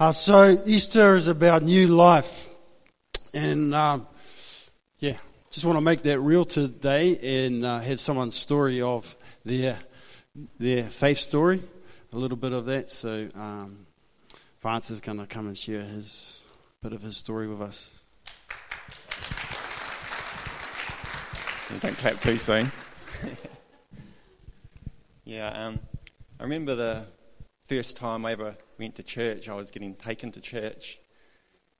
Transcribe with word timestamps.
Uh, 0.00 0.12
so 0.12 0.62
Easter 0.64 1.16
is 1.16 1.26
about 1.26 1.64
new 1.64 1.88
life, 1.88 2.48
and 3.34 3.74
um, 3.74 4.06
yeah, 5.00 5.16
just 5.50 5.64
want 5.64 5.76
to 5.76 5.80
make 5.80 6.02
that 6.02 6.20
real 6.20 6.44
today 6.44 7.46
and 7.46 7.64
uh, 7.64 7.80
have 7.80 7.98
someone's 7.98 8.36
story 8.36 8.80
of 8.80 9.16
their 9.44 9.76
their 10.56 10.84
faith 10.84 11.18
story, 11.18 11.60
a 12.12 12.16
little 12.16 12.36
bit 12.36 12.52
of 12.52 12.66
that. 12.66 12.90
So 12.90 13.28
um, 13.34 13.88
Vance 14.62 14.92
is 14.92 15.00
going 15.00 15.18
to 15.18 15.26
come 15.26 15.48
and 15.48 15.58
share 15.58 15.80
his 15.80 16.42
bit 16.80 16.92
of 16.92 17.02
his 17.02 17.16
story 17.16 17.48
with 17.48 17.60
us. 17.60 17.90
Don't 21.80 21.98
clap 21.98 22.20
too 22.20 22.38
soon. 22.38 22.70
yeah, 25.24 25.48
um, 25.48 25.80
I 26.38 26.44
remember 26.44 26.76
the 26.76 27.04
first 27.68 27.98
time 27.98 28.24
I 28.24 28.32
ever 28.32 28.56
went 28.78 28.96
to 28.96 29.02
church, 29.02 29.48
I 29.48 29.54
was 29.54 29.70
getting 29.70 29.94
taken 29.94 30.32
to 30.32 30.40
church. 30.40 30.98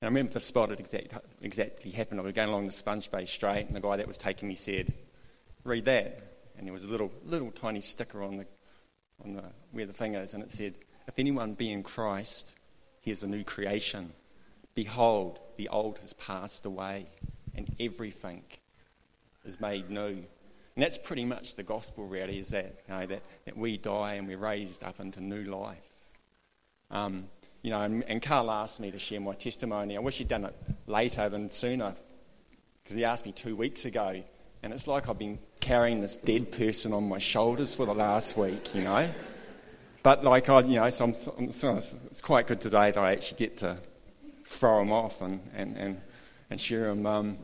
And 0.00 0.06
I 0.06 0.10
remember 0.10 0.34
the 0.34 0.40
spot 0.40 0.70
it 0.70 0.78
exact, 0.78 1.14
exactly 1.40 1.90
happened. 1.90 2.20
I 2.20 2.24
was 2.24 2.34
going 2.34 2.50
along 2.50 2.66
the 2.66 2.72
Sponge 2.72 3.10
Bay 3.10 3.24
Straight, 3.24 3.66
and 3.66 3.74
the 3.74 3.80
guy 3.80 3.96
that 3.96 4.06
was 4.06 4.18
taking 4.18 4.48
me 4.48 4.54
said, 4.54 4.92
Read 5.64 5.86
that. 5.86 6.22
And 6.56 6.66
there 6.66 6.72
was 6.72 6.84
a 6.84 6.88
little, 6.88 7.10
little 7.24 7.50
tiny 7.50 7.80
sticker 7.80 8.22
on 8.22 8.36
the, 8.36 8.46
on 9.24 9.34
the, 9.34 9.44
where 9.72 9.86
the 9.86 9.92
thing 9.92 10.14
is, 10.14 10.34
and 10.34 10.42
it 10.42 10.50
said, 10.50 10.78
If 11.06 11.14
anyone 11.18 11.54
be 11.54 11.72
in 11.72 11.82
Christ, 11.82 12.54
he 13.00 13.10
is 13.10 13.22
a 13.22 13.26
new 13.26 13.42
creation. 13.42 14.12
Behold, 14.74 15.38
the 15.56 15.68
old 15.68 15.98
has 16.00 16.12
passed 16.12 16.66
away, 16.66 17.06
and 17.54 17.74
everything 17.80 18.42
is 19.44 19.58
made 19.60 19.90
new. 19.90 20.22
And 20.78 20.84
that's 20.84 20.96
pretty 20.96 21.24
much 21.24 21.56
the 21.56 21.64
gospel 21.64 22.06
reality 22.06 22.38
is 22.38 22.50
that, 22.50 22.84
you 22.86 22.94
know, 22.94 23.04
that, 23.04 23.22
that 23.46 23.56
we 23.56 23.78
die 23.78 24.14
and 24.14 24.28
we're 24.28 24.38
raised 24.38 24.84
up 24.84 25.00
into 25.00 25.20
new 25.20 25.42
life. 25.42 25.82
Um, 26.92 27.24
you 27.62 27.70
know, 27.70 27.80
and, 27.80 28.04
and, 28.04 28.22
Carl 28.22 28.48
asked 28.48 28.78
me 28.78 28.92
to 28.92 28.98
share 29.00 29.20
my 29.20 29.34
testimony. 29.34 29.96
I 29.96 30.00
wish 30.00 30.18
he'd 30.18 30.28
done 30.28 30.44
it 30.44 30.54
later 30.86 31.28
than 31.28 31.50
sooner, 31.50 31.96
because 32.80 32.94
he 32.94 33.04
asked 33.04 33.26
me 33.26 33.32
two 33.32 33.56
weeks 33.56 33.86
ago, 33.86 34.22
and 34.62 34.72
it's 34.72 34.86
like 34.86 35.08
I've 35.08 35.18
been 35.18 35.40
carrying 35.58 36.00
this 36.00 36.16
dead 36.16 36.52
person 36.52 36.92
on 36.92 37.08
my 37.08 37.18
shoulders 37.18 37.74
for 37.74 37.84
the 37.84 37.94
last 37.94 38.36
week, 38.36 38.72
you 38.72 38.82
know. 38.82 39.08
But 40.04 40.22
like 40.22 40.48
I, 40.48 40.60
you 40.60 40.76
know, 40.76 40.88
so, 40.90 41.06
I'm, 41.06 41.14
I'm, 41.38 41.50
so 41.50 41.74
it's 41.74 42.22
quite 42.22 42.46
good 42.46 42.60
today 42.60 42.92
that 42.92 42.98
I 42.98 43.10
actually 43.10 43.38
get 43.38 43.56
to 43.58 43.78
throw 44.46 44.80
him 44.80 44.92
off 44.92 45.22
and 45.22 45.40
and 45.56 45.76
and, 45.76 46.00
and 46.50 46.60
share 46.60 46.88
him. 46.88 47.04
Um, 47.04 47.36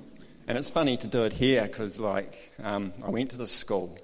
and 0.46 0.58
it's 0.58 0.68
funny 0.70 0.96
to 0.98 1.06
do 1.06 1.24
it 1.24 1.32
here 1.32 1.62
because, 1.62 1.98
like, 2.00 2.52
um, 2.62 2.92
I 3.02 3.10
went 3.10 3.30
to 3.30 3.36
the 3.36 3.46
school. 3.46 3.96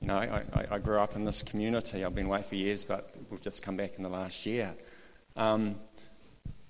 You 0.00 0.08
know, 0.08 0.16
I, 0.16 0.44
I, 0.70 0.78
grew 0.78 0.98
up 0.98 1.14
in 1.14 1.24
this 1.24 1.42
community. 1.42 2.04
I've 2.04 2.14
been 2.14 2.26
away 2.26 2.42
for 2.42 2.54
years, 2.54 2.84
but 2.84 3.14
we've 3.28 3.40
just 3.40 3.62
come 3.62 3.76
back 3.76 3.96
in 3.96 4.02
the 4.02 4.08
last 4.08 4.46
year. 4.46 4.74
Um, 5.36 5.76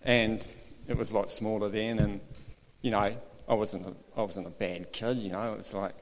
and 0.02 0.44
it 0.88 0.96
was 0.96 1.12
a 1.12 1.14
lot 1.14 1.30
smaller 1.30 1.68
then, 1.68 2.00
and 2.00 2.20
you 2.82 2.90
know, 2.90 3.14
I 3.48 3.54
wasn't 3.54 3.86
a, 3.86 3.94
I 4.16 4.22
wasn't 4.22 4.46
a 4.46 4.50
bad 4.50 4.92
kid. 4.92 5.18
You 5.18 5.30
know, 5.30 5.52
it 5.52 5.58
was 5.58 5.74
like 5.74 5.94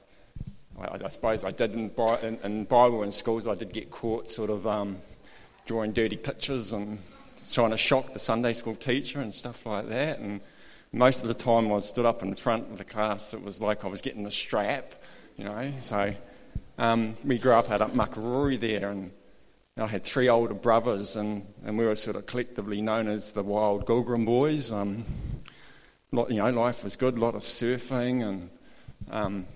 I, 0.81 1.05
I 1.05 1.09
suppose 1.09 1.45
I 1.45 1.51
did 1.51 1.73
in, 1.73 1.91
in, 2.23 2.39
in, 2.43 2.65
Bible 2.65 3.03
and 3.03 3.13
schools. 3.13 3.47
I 3.47 3.55
did 3.55 3.73
get 3.73 3.91
caught 3.91 4.31
sort 4.31 4.51
of 4.51 4.67
um, 4.67 4.99
drawing 5.67 5.93
dirty 5.93 6.17
pictures 6.17 6.73
and 6.73 6.99
trying 7.53 7.71
to 7.71 7.77
shock 7.77 8.13
the 8.13 8.19
Sunday 8.19 8.53
school 8.53 8.75
teacher 8.75 9.21
and 9.21 9.33
stuff 9.33 9.67
like 9.67 9.89
that. 9.89 10.19
And 10.21 10.41
most 10.93 11.23
of 11.23 11.29
the 11.29 11.35
time, 11.35 11.73
I 11.73 11.79
stood 11.81 12.07
up 12.07 12.23
in 12.23 12.35
front 12.35 12.71
of 12.71 12.79
the 12.79 12.85
class. 12.85 13.35
It 13.35 13.43
was 13.43 13.61
like 13.61 13.85
I 13.85 13.89
was 13.89 14.01
getting 14.01 14.27
a 14.27 14.31
strap, 14.31 14.95
you 15.37 15.45
know. 15.45 15.73
So 15.83 16.15
um, 16.79 17.17
we 17.25 17.39
grew 17.39 17.53
up 17.53 17.71
out 17.71 17.83
at 17.83 17.93
Makarori 17.93 18.59
there, 18.59 18.91
and 18.91 19.11
I 19.77 19.87
had 19.87 20.05
three 20.05 20.29
older 20.29 20.55
brothers, 20.55 21.17
and, 21.17 21.47
and 21.65 21.77
we 21.77 21.85
were 21.85 21.95
sort 21.95 22.17
of 22.17 22.27
collectively 22.27 22.81
known 22.81 23.09
as 23.09 23.33
the 23.33 23.43
Wild 23.43 23.87
Gillgren 23.87 24.25
Boys. 24.25 24.73
Um, 24.73 25.05
lot, 26.11 26.31
you 26.31 26.39
know, 26.39 26.51
life 26.51 26.85
was 26.85 26.97
good, 26.97 27.19
a 27.19 27.21
lot 27.21 27.35
of 27.35 27.43
surfing 27.43 28.27
and, 28.27 28.51
um, 29.11 29.47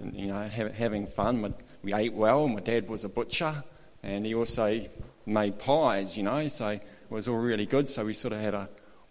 and 0.00 0.14
you 0.14 0.28
know, 0.28 0.48
ha- 0.48 0.72
having 0.74 1.06
fun. 1.06 1.40
My, 1.40 1.52
we 1.82 1.92
ate 1.92 2.14
well. 2.14 2.48
My 2.48 2.60
dad 2.60 2.88
was 2.88 3.04
a 3.04 3.08
butcher, 3.08 3.62
and 4.02 4.24
he 4.24 4.34
also 4.34 4.86
made 5.26 5.58
pies, 5.58 6.16
you 6.16 6.22
know, 6.22 6.48
so 6.48 6.68
it 6.68 6.82
was 7.10 7.28
all 7.28 7.36
really 7.36 7.66
good. 7.66 7.88
So 7.88 8.04
we 8.04 8.14
sort 8.14 8.32
of 8.32 8.40
had 8.40 8.54
a 8.54 8.68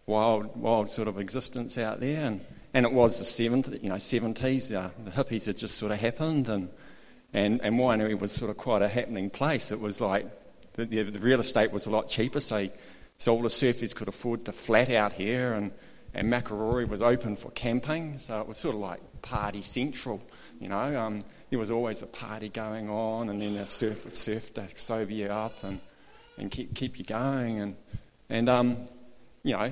wild, 0.07 0.55
wild 0.55 0.89
sort 0.89 1.07
of 1.07 1.19
existence 1.19 1.77
out 1.77 1.99
there, 1.99 2.25
and, 2.25 2.41
and 2.73 2.85
it 2.85 2.91
was 2.91 3.19
the 3.19 3.25
70s, 3.49 3.83
you 3.83 3.89
know, 3.89 3.95
70s. 3.95 4.73
Uh, 4.73 4.89
the 5.03 5.11
hippies 5.11 5.45
had 5.45 5.57
just 5.57 5.77
sort 5.77 5.91
of 5.91 5.99
happened, 5.99 6.49
and 6.49 6.69
and, 7.33 7.61
and 7.61 7.77
Waitanui 7.77 8.19
was 8.19 8.31
sort 8.31 8.49
of 8.49 8.57
quite 8.57 8.81
a 8.81 8.87
happening 8.87 9.29
place. 9.29 9.71
It 9.71 9.79
was 9.79 9.99
like 9.99 10.25
the, 10.73 10.85
the, 10.85 11.03
the 11.03 11.19
real 11.19 11.39
estate 11.39 11.71
was 11.71 11.85
a 11.85 11.89
lot 11.89 12.07
cheaper, 12.07 12.39
so, 12.39 12.69
so 13.17 13.33
all 13.33 13.41
the 13.41 13.49
surfers 13.49 13.93
could 13.95 14.07
afford 14.07 14.45
to 14.45 14.51
flat 14.51 14.89
out 14.89 15.13
here, 15.13 15.53
and, 15.53 15.71
and 16.13 16.31
Makarori 16.31 16.87
was 16.87 17.01
open 17.01 17.35
for 17.35 17.51
camping, 17.51 18.17
so 18.17 18.39
it 18.39 18.47
was 18.47 18.57
sort 18.57 18.75
of 18.75 18.81
like 18.81 19.01
party 19.21 19.61
central, 19.61 20.21
you 20.59 20.69
know. 20.69 20.99
Um, 20.99 21.25
there 21.49 21.59
was 21.59 21.71
always 21.71 22.01
a 22.01 22.07
party 22.07 22.49
going 22.49 22.89
on, 22.89 23.29
and 23.29 23.41
then 23.41 23.55
the 23.55 23.65
surf 23.65 24.05
would 24.05 24.15
surf 24.15 24.53
to 24.53 24.67
sober 24.75 25.11
you 25.11 25.27
up 25.27 25.63
and, 25.63 25.79
and 26.37 26.49
keep, 26.49 26.73
keep 26.75 26.97
you 26.97 27.05
going, 27.05 27.59
and, 27.59 27.75
and 28.29 28.49
um, 28.49 28.77
you 29.43 29.53
know, 29.53 29.71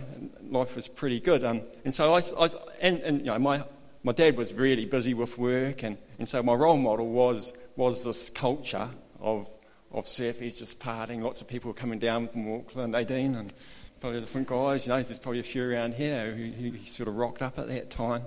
life 0.50 0.76
was 0.76 0.88
pretty 0.88 1.20
good. 1.20 1.44
Um, 1.44 1.64
and 1.84 1.94
so 1.94 2.14
I, 2.14 2.22
I 2.40 2.50
and, 2.82 3.00
and, 3.00 3.20
you 3.20 3.26
know, 3.26 3.40
my, 3.40 3.64
my 4.04 4.12
dad 4.12 4.38
was 4.38 4.54
really 4.54 4.86
busy 4.86 5.14
with 5.14 5.38
work, 5.38 5.84
and, 5.84 5.98
and 6.20 6.28
so 6.28 6.42
my 6.44 6.54
role 6.54 6.78
model 6.78 7.08
was, 7.08 7.54
was 7.76 8.04
this 8.06 8.30
culture 8.30 8.90
of, 9.20 9.50
of 9.92 10.06
surfers 10.06 10.60
just 10.60 10.80
partying. 10.80 11.22
Lots 11.22 11.42
of 11.42 11.48
people 11.48 11.74
coming 11.74 12.00
down 12.00 12.28
from 12.28 12.54
Auckland, 12.54 12.96
18, 12.96 13.36
and 13.36 13.54
probably 14.00 14.20
different 14.20 14.48
guys. 14.48 14.86
You 14.86 14.94
know, 14.94 15.02
there's 15.02 15.20
probably 15.20 15.40
a 15.40 15.44
few 15.44 15.70
around 15.70 15.96
here 15.96 16.34
who, 16.34 16.46
who 16.46 16.86
sort 16.86 17.10
of 17.10 17.16
rocked 17.16 17.42
up 17.42 17.58
at 17.58 17.68
that 17.68 17.90
time. 17.90 18.24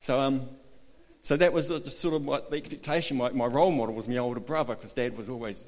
So, 0.00 0.20
um, 0.20 0.48
so 1.26 1.36
that 1.36 1.52
was 1.52 1.66
sort 1.98 2.14
of 2.14 2.50
the 2.50 2.56
expectation. 2.56 3.16
My, 3.16 3.30
my 3.30 3.46
role 3.46 3.72
model 3.72 3.96
was 3.96 4.06
my 4.06 4.18
older 4.18 4.38
brother 4.38 4.76
because 4.76 4.92
Dad 4.92 5.16
was 5.16 5.28
always 5.28 5.62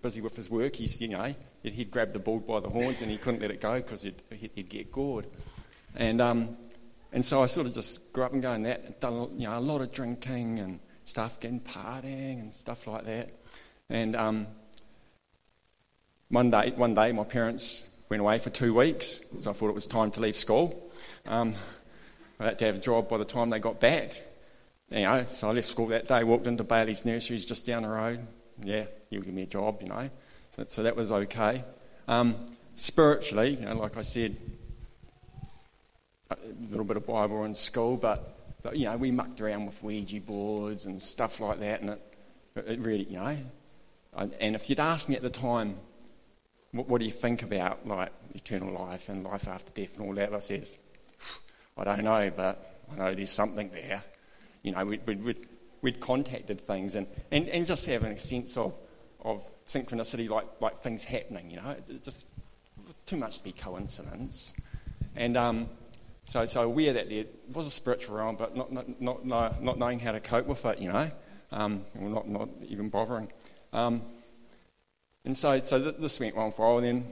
busy 0.00 0.22
with 0.22 0.34
his 0.34 0.48
work. 0.48 0.74
He's, 0.74 1.02
you 1.02 1.08
know, 1.08 1.34
he'd, 1.62 1.90
grab 1.90 2.14
the 2.14 2.18
bull 2.18 2.40
by 2.40 2.60
the 2.60 2.70
horns 2.70 3.02
and 3.02 3.10
he 3.10 3.18
couldn't 3.18 3.42
let 3.42 3.50
it 3.50 3.60
go 3.60 3.74
because 3.74 4.00
he'd, 4.00 4.22
he'd, 4.30 4.70
get 4.70 4.90
gored. 4.90 5.26
And 5.94 6.22
um, 6.22 6.56
and 7.12 7.22
so 7.22 7.42
I 7.42 7.46
sort 7.46 7.66
of 7.66 7.74
just 7.74 8.10
grew 8.14 8.24
up 8.24 8.32
and 8.32 8.40
going 8.40 8.62
that, 8.62 9.02
done 9.02 9.38
you 9.38 9.46
know, 9.46 9.58
a 9.58 9.60
lot 9.60 9.82
of 9.82 9.92
drinking 9.92 10.60
and 10.60 10.80
stuff, 11.04 11.38
getting 11.40 11.60
partying 11.60 12.40
and 12.40 12.54
stuff 12.54 12.86
like 12.86 13.04
that. 13.04 13.32
And 13.90 14.16
um, 14.16 14.46
one, 16.30 16.50
day, 16.50 16.72
one 16.74 16.94
day, 16.94 17.12
my 17.12 17.24
parents 17.24 17.86
went 18.08 18.22
away 18.22 18.38
for 18.38 18.48
two 18.48 18.72
weeks, 18.72 19.20
so 19.36 19.50
I 19.50 19.52
thought 19.52 19.68
it 19.68 19.74
was 19.74 19.86
time 19.86 20.10
to 20.12 20.20
leave 20.20 20.36
school. 20.36 20.90
Um, 21.26 21.54
I 22.40 22.44
had 22.44 22.58
to 22.60 22.64
have 22.64 22.76
a 22.76 22.80
job 22.80 23.10
by 23.10 23.18
the 23.18 23.26
time 23.26 23.50
they 23.50 23.58
got 23.58 23.78
back. 23.78 24.31
You 24.92 25.04
know, 25.04 25.24
so 25.30 25.48
I 25.48 25.52
left 25.52 25.68
school 25.68 25.86
that 25.86 26.06
day, 26.06 26.22
walked 26.22 26.46
into 26.46 26.64
Bailey's 26.64 27.06
Nurseries 27.06 27.46
just 27.46 27.66
down 27.66 27.84
the 27.84 27.88
road. 27.88 28.26
Yeah, 28.62 28.84
you'll 29.08 29.22
give 29.22 29.32
me 29.32 29.44
a 29.44 29.46
job, 29.46 29.78
you 29.80 29.88
know. 29.88 30.10
So, 30.50 30.66
so 30.68 30.82
that 30.82 30.94
was 30.94 31.10
okay. 31.10 31.64
Um, 32.06 32.36
spiritually, 32.76 33.56
you 33.58 33.64
know, 33.64 33.74
like 33.76 33.96
I 33.96 34.02
said, 34.02 34.36
a 36.30 36.36
little 36.68 36.84
bit 36.84 36.98
of 36.98 37.06
Bible 37.06 37.42
in 37.44 37.54
school, 37.54 37.96
but, 37.96 38.38
but 38.62 38.76
you 38.76 38.84
know, 38.84 38.98
we 38.98 39.10
mucked 39.10 39.40
around 39.40 39.64
with 39.64 39.82
Ouija 39.82 40.20
boards 40.20 40.84
and 40.84 41.00
stuff 41.00 41.40
like 41.40 41.60
that, 41.60 41.80
and 41.80 41.90
it, 41.90 42.18
it 42.54 42.80
really, 42.80 43.04
you 43.04 43.16
know. 43.16 43.38
And 44.14 44.54
if 44.54 44.68
you'd 44.68 44.78
asked 44.78 45.08
me 45.08 45.16
at 45.16 45.22
the 45.22 45.30
time, 45.30 45.76
what, 46.72 46.86
what 46.86 46.98
do 46.98 47.06
you 47.06 47.12
think 47.12 47.42
about 47.42 47.88
like 47.88 48.12
eternal 48.34 48.74
life 48.74 49.08
and 49.08 49.24
life 49.24 49.48
after 49.48 49.72
death 49.72 49.96
and 49.96 50.06
all 50.06 50.14
that, 50.16 50.34
I 50.34 50.38
says, 50.40 50.76
I 51.78 51.84
don't 51.84 52.04
know, 52.04 52.30
but 52.36 52.78
I 52.92 52.96
know 52.96 53.14
there's 53.14 53.30
something 53.30 53.70
there. 53.70 54.04
You 54.62 54.72
know, 54.72 54.84
we'd, 54.84 55.06
we'd, 55.06 55.46
we'd 55.80 56.00
contacted 56.00 56.60
things 56.60 56.94
and, 56.94 57.06
and, 57.30 57.48
and 57.48 57.66
just 57.66 57.86
having 57.86 58.12
a 58.12 58.18
sense 58.18 58.56
of, 58.56 58.74
of 59.24 59.42
synchronicity, 59.66 60.28
like, 60.28 60.46
like 60.60 60.82
things 60.82 61.04
happening, 61.04 61.50
you 61.50 61.56
know, 61.56 61.70
it 61.70 62.04
just 62.04 62.26
too 63.06 63.16
much 63.16 63.38
to 63.38 63.44
be 63.44 63.52
coincidence. 63.52 64.52
And 65.16 65.36
um, 65.36 65.68
so, 66.24 66.46
so 66.46 66.62
aware 66.62 66.92
that 66.92 67.08
there 67.08 67.24
was 67.52 67.66
a 67.66 67.70
spiritual 67.70 68.16
realm, 68.16 68.36
but 68.36 68.56
not, 68.56 68.72
not, 68.72 69.00
not, 69.00 69.62
not, 69.62 69.78
knowing 69.78 69.98
how 69.98 70.12
to 70.12 70.20
cope 70.20 70.46
with 70.46 70.64
it, 70.64 70.78
you 70.78 70.90
know, 70.90 71.10
um, 71.50 71.84
or 72.00 72.08
not, 72.08 72.28
not 72.28 72.48
even 72.66 72.88
bothering. 72.88 73.30
Um, 73.72 74.02
and 75.24 75.36
so, 75.36 75.60
so 75.60 75.78
this 75.78 76.18
went 76.18 76.36
on 76.36 76.52
for 76.52 76.66
a 76.66 76.68
while. 76.68 76.78
And 76.78 76.86
then 76.86 77.06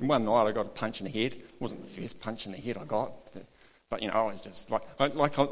one 0.00 0.24
night 0.24 0.46
I 0.46 0.52
got 0.52 0.66
a 0.66 0.70
punch 0.70 1.00
in 1.00 1.10
the 1.10 1.12
head. 1.12 1.34
It 1.34 1.60
wasn't 1.60 1.82
the 1.82 2.00
first 2.00 2.20
punch 2.20 2.46
in 2.46 2.52
the 2.52 2.58
head 2.58 2.76
I 2.76 2.84
got, 2.84 3.12
but 3.88 4.02
you 4.02 4.08
know, 4.08 4.14
I 4.14 4.22
was 4.22 4.40
just 4.40 4.70
like, 4.70 4.82
like 4.98 5.38
I, 5.38 5.46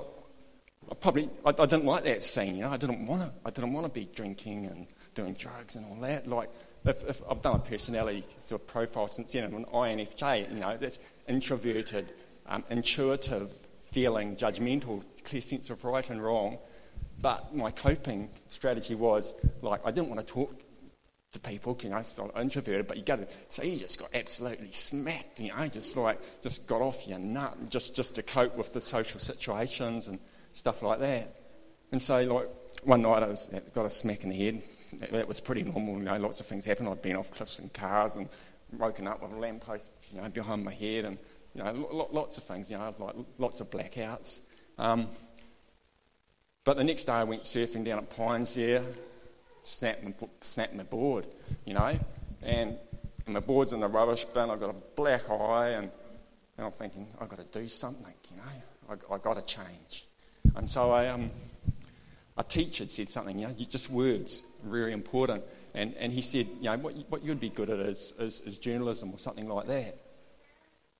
I 0.90 0.94
probably, 0.94 1.28
I, 1.44 1.50
I, 1.50 1.66
didn't 1.66 1.84
like 1.84 2.04
that 2.04 2.22
scene. 2.22 2.56
You 2.56 2.62
know, 2.62 2.70
I 2.70 2.76
didn't 2.76 3.06
want 3.06 3.22
to, 3.22 3.32
I 3.44 3.50
didn't 3.50 3.72
want 3.72 3.86
to 3.86 3.92
be 3.92 4.08
drinking 4.14 4.66
and 4.66 4.86
doing 5.14 5.34
drugs 5.34 5.76
and 5.76 5.84
all 5.86 5.96
that. 6.02 6.26
Like, 6.26 6.50
if, 6.84 7.08
if 7.08 7.22
I've 7.28 7.42
done 7.42 7.56
a 7.56 7.58
personality 7.58 8.24
sort 8.40 8.62
of 8.62 8.66
profile 8.68 9.08
since 9.08 9.32
then, 9.32 9.44
I'm 9.44 9.54
an 9.54 9.64
INFJ. 9.66 10.52
You 10.52 10.60
know, 10.60 10.76
that's 10.76 10.98
introverted, 11.26 12.12
um, 12.46 12.64
intuitive, 12.70 13.52
feeling, 13.90 14.36
judgmental, 14.36 15.02
clear 15.24 15.42
sense 15.42 15.70
of 15.70 15.84
right 15.84 16.08
and 16.08 16.22
wrong. 16.22 16.58
But 17.20 17.54
my 17.54 17.70
coping 17.70 18.30
strategy 18.48 18.94
was 18.94 19.34
like 19.60 19.84
I 19.84 19.90
didn't 19.90 20.08
want 20.08 20.20
to 20.20 20.26
talk 20.26 20.54
to 21.32 21.38
people, 21.40 21.78
you 21.82 21.90
know, 21.90 22.02
still 22.02 22.30
introverted, 22.38 22.86
but 22.86 22.96
you 22.96 23.02
got 23.02 23.16
to, 23.16 23.28
so 23.50 23.62
you 23.62 23.76
just 23.76 23.98
got 23.98 24.08
absolutely 24.14 24.72
smacked, 24.72 25.40
you 25.40 25.48
know, 25.54 25.68
just 25.68 25.94
like, 25.96 26.18
just 26.42 26.66
got 26.66 26.80
off 26.80 27.06
your 27.06 27.18
nut, 27.18 27.54
just, 27.68 27.94
just 27.94 28.14
to 28.14 28.22
cope 28.22 28.56
with 28.56 28.72
the 28.72 28.80
social 28.80 29.20
situations 29.20 30.08
and 30.08 30.18
stuff 30.58 30.82
like 30.82 30.98
that. 30.98 31.36
And 31.92 32.02
so, 32.02 32.20
like, 32.22 32.48
one 32.82 33.02
night 33.02 33.22
I 33.22 33.28
was, 33.28 33.48
got 33.74 33.86
a 33.86 33.90
smack 33.90 34.24
in 34.24 34.30
the 34.30 34.36
head. 34.36 34.62
That 35.12 35.28
was 35.28 35.40
pretty 35.40 35.62
normal, 35.62 35.98
you 35.98 36.04
know, 36.04 36.16
lots 36.18 36.40
of 36.40 36.46
things 36.46 36.64
happened. 36.64 36.88
I'd 36.88 37.00
been 37.00 37.16
off 37.16 37.30
cliffs 37.30 37.60
and 37.60 37.72
cars 37.72 38.16
and 38.16 38.28
woken 38.76 39.06
up 39.06 39.22
with 39.22 39.32
a 39.32 39.36
lamppost, 39.36 39.90
you 40.12 40.20
know, 40.20 40.28
behind 40.28 40.64
my 40.64 40.72
head 40.72 41.04
and, 41.04 41.16
you 41.54 41.62
know, 41.62 42.08
lots 42.12 42.38
of 42.38 42.44
things, 42.44 42.70
you 42.70 42.76
know, 42.76 42.92
like 42.98 43.14
lots 43.38 43.60
of 43.60 43.70
blackouts. 43.70 44.40
Um, 44.78 45.06
but 46.64 46.76
the 46.76 46.84
next 46.84 47.04
day 47.04 47.12
I 47.12 47.24
went 47.24 47.42
surfing 47.44 47.84
down 47.84 47.98
at 47.98 48.10
Pines 48.10 48.54
there, 48.54 48.82
snap 49.62 50.02
my, 50.02 50.12
snap 50.42 50.74
my 50.74 50.82
board, 50.82 51.26
you 51.64 51.74
know, 51.74 51.98
and, 52.42 52.76
and 53.26 53.34
my 53.34 53.40
board's 53.40 53.72
in 53.72 53.80
the 53.80 53.88
rubbish 53.88 54.24
bin. 54.24 54.50
I've 54.50 54.60
got 54.60 54.70
a 54.70 54.96
black 54.96 55.30
eye, 55.30 55.68
and, 55.68 55.90
and 56.56 56.66
I'm 56.66 56.72
thinking, 56.72 57.06
I've 57.20 57.28
got 57.28 57.38
to 57.38 57.60
do 57.60 57.68
something, 57.68 58.12
you 58.30 58.36
know, 58.36 58.42
I, 58.90 59.14
I've 59.14 59.22
got 59.22 59.34
to 59.34 59.42
change. 59.42 60.07
And 60.58 60.68
so 60.68 60.90
I, 60.90 61.08
um, 61.08 61.30
a 62.36 62.44
teacher 62.44 62.84
had 62.84 62.90
said 62.90 63.08
something, 63.08 63.38
you 63.38 63.46
know, 63.46 63.54
just 63.54 63.88
words, 63.88 64.42
really 64.62 64.92
important. 64.92 65.42
And, 65.72 65.94
and 65.94 66.12
he 66.12 66.20
said, 66.20 66.48
you 66.60 66.64
know, 66.64 66.76
what, 66.76 66.94
what 67.08 67.24
you'd 67.24 67.40
be 67.40 67.48
good 67.48 67.70
at 67.70 67.78
is, 67.78 68.12
is, 68.18 68.40
is 68.42 68.58
journalism 68.58 69.10
or 69.10 69.18
something 69.18 69.48
like 69.48 69.66
that. 69.68 69.96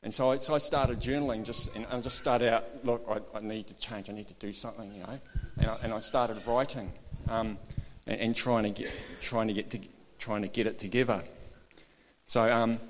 And 0.02 0.14
so 0.14 0.30
I, 0.30 0.36
so 0.38 0.54
I 0.54 0.58
started 0.58 1.00
journaling, 1.00 1.44
just, 1.44 1.74
and 1.74 1.84
I 1.90 2.00
just 2.00 2.16
started 2.16 2.50
out, 2.52 2.64
look, 2.84 3.04
I, 3.10 3.38
I 3.38 3.40
need 3.40 3.66
to 3.66 3.74
change, 3.74 4.08
I 4.08 4.12
need 4.14 4.28
to 4.28 4.34
do 4.34 4.52
something, 4.52 4.94
you 4.94 5.02
know. 5.02 5.18
And 5.58 5.66
I, 5.66 5.76
and 5.82 5.92
I 5.92 5.98
started 5.98 6.40
writing. 6.46 6.92
Um, 7.28 7.58
and, 8.08 8.20
and 8.20 8.36
trying 8.36 8.64
to 8.64 8.70
get 8.70 8.90
trying 9.20 9.48
to 9.48 9.54
get 9.54 9.70
to, 9.70 9.78
trying 10.18 10.42
to 10.42 10.48
get 10.48 10.66
it 10.66 10.78
together. 10.78 11.22
So 12.26 12.50
um, 12.50 12.80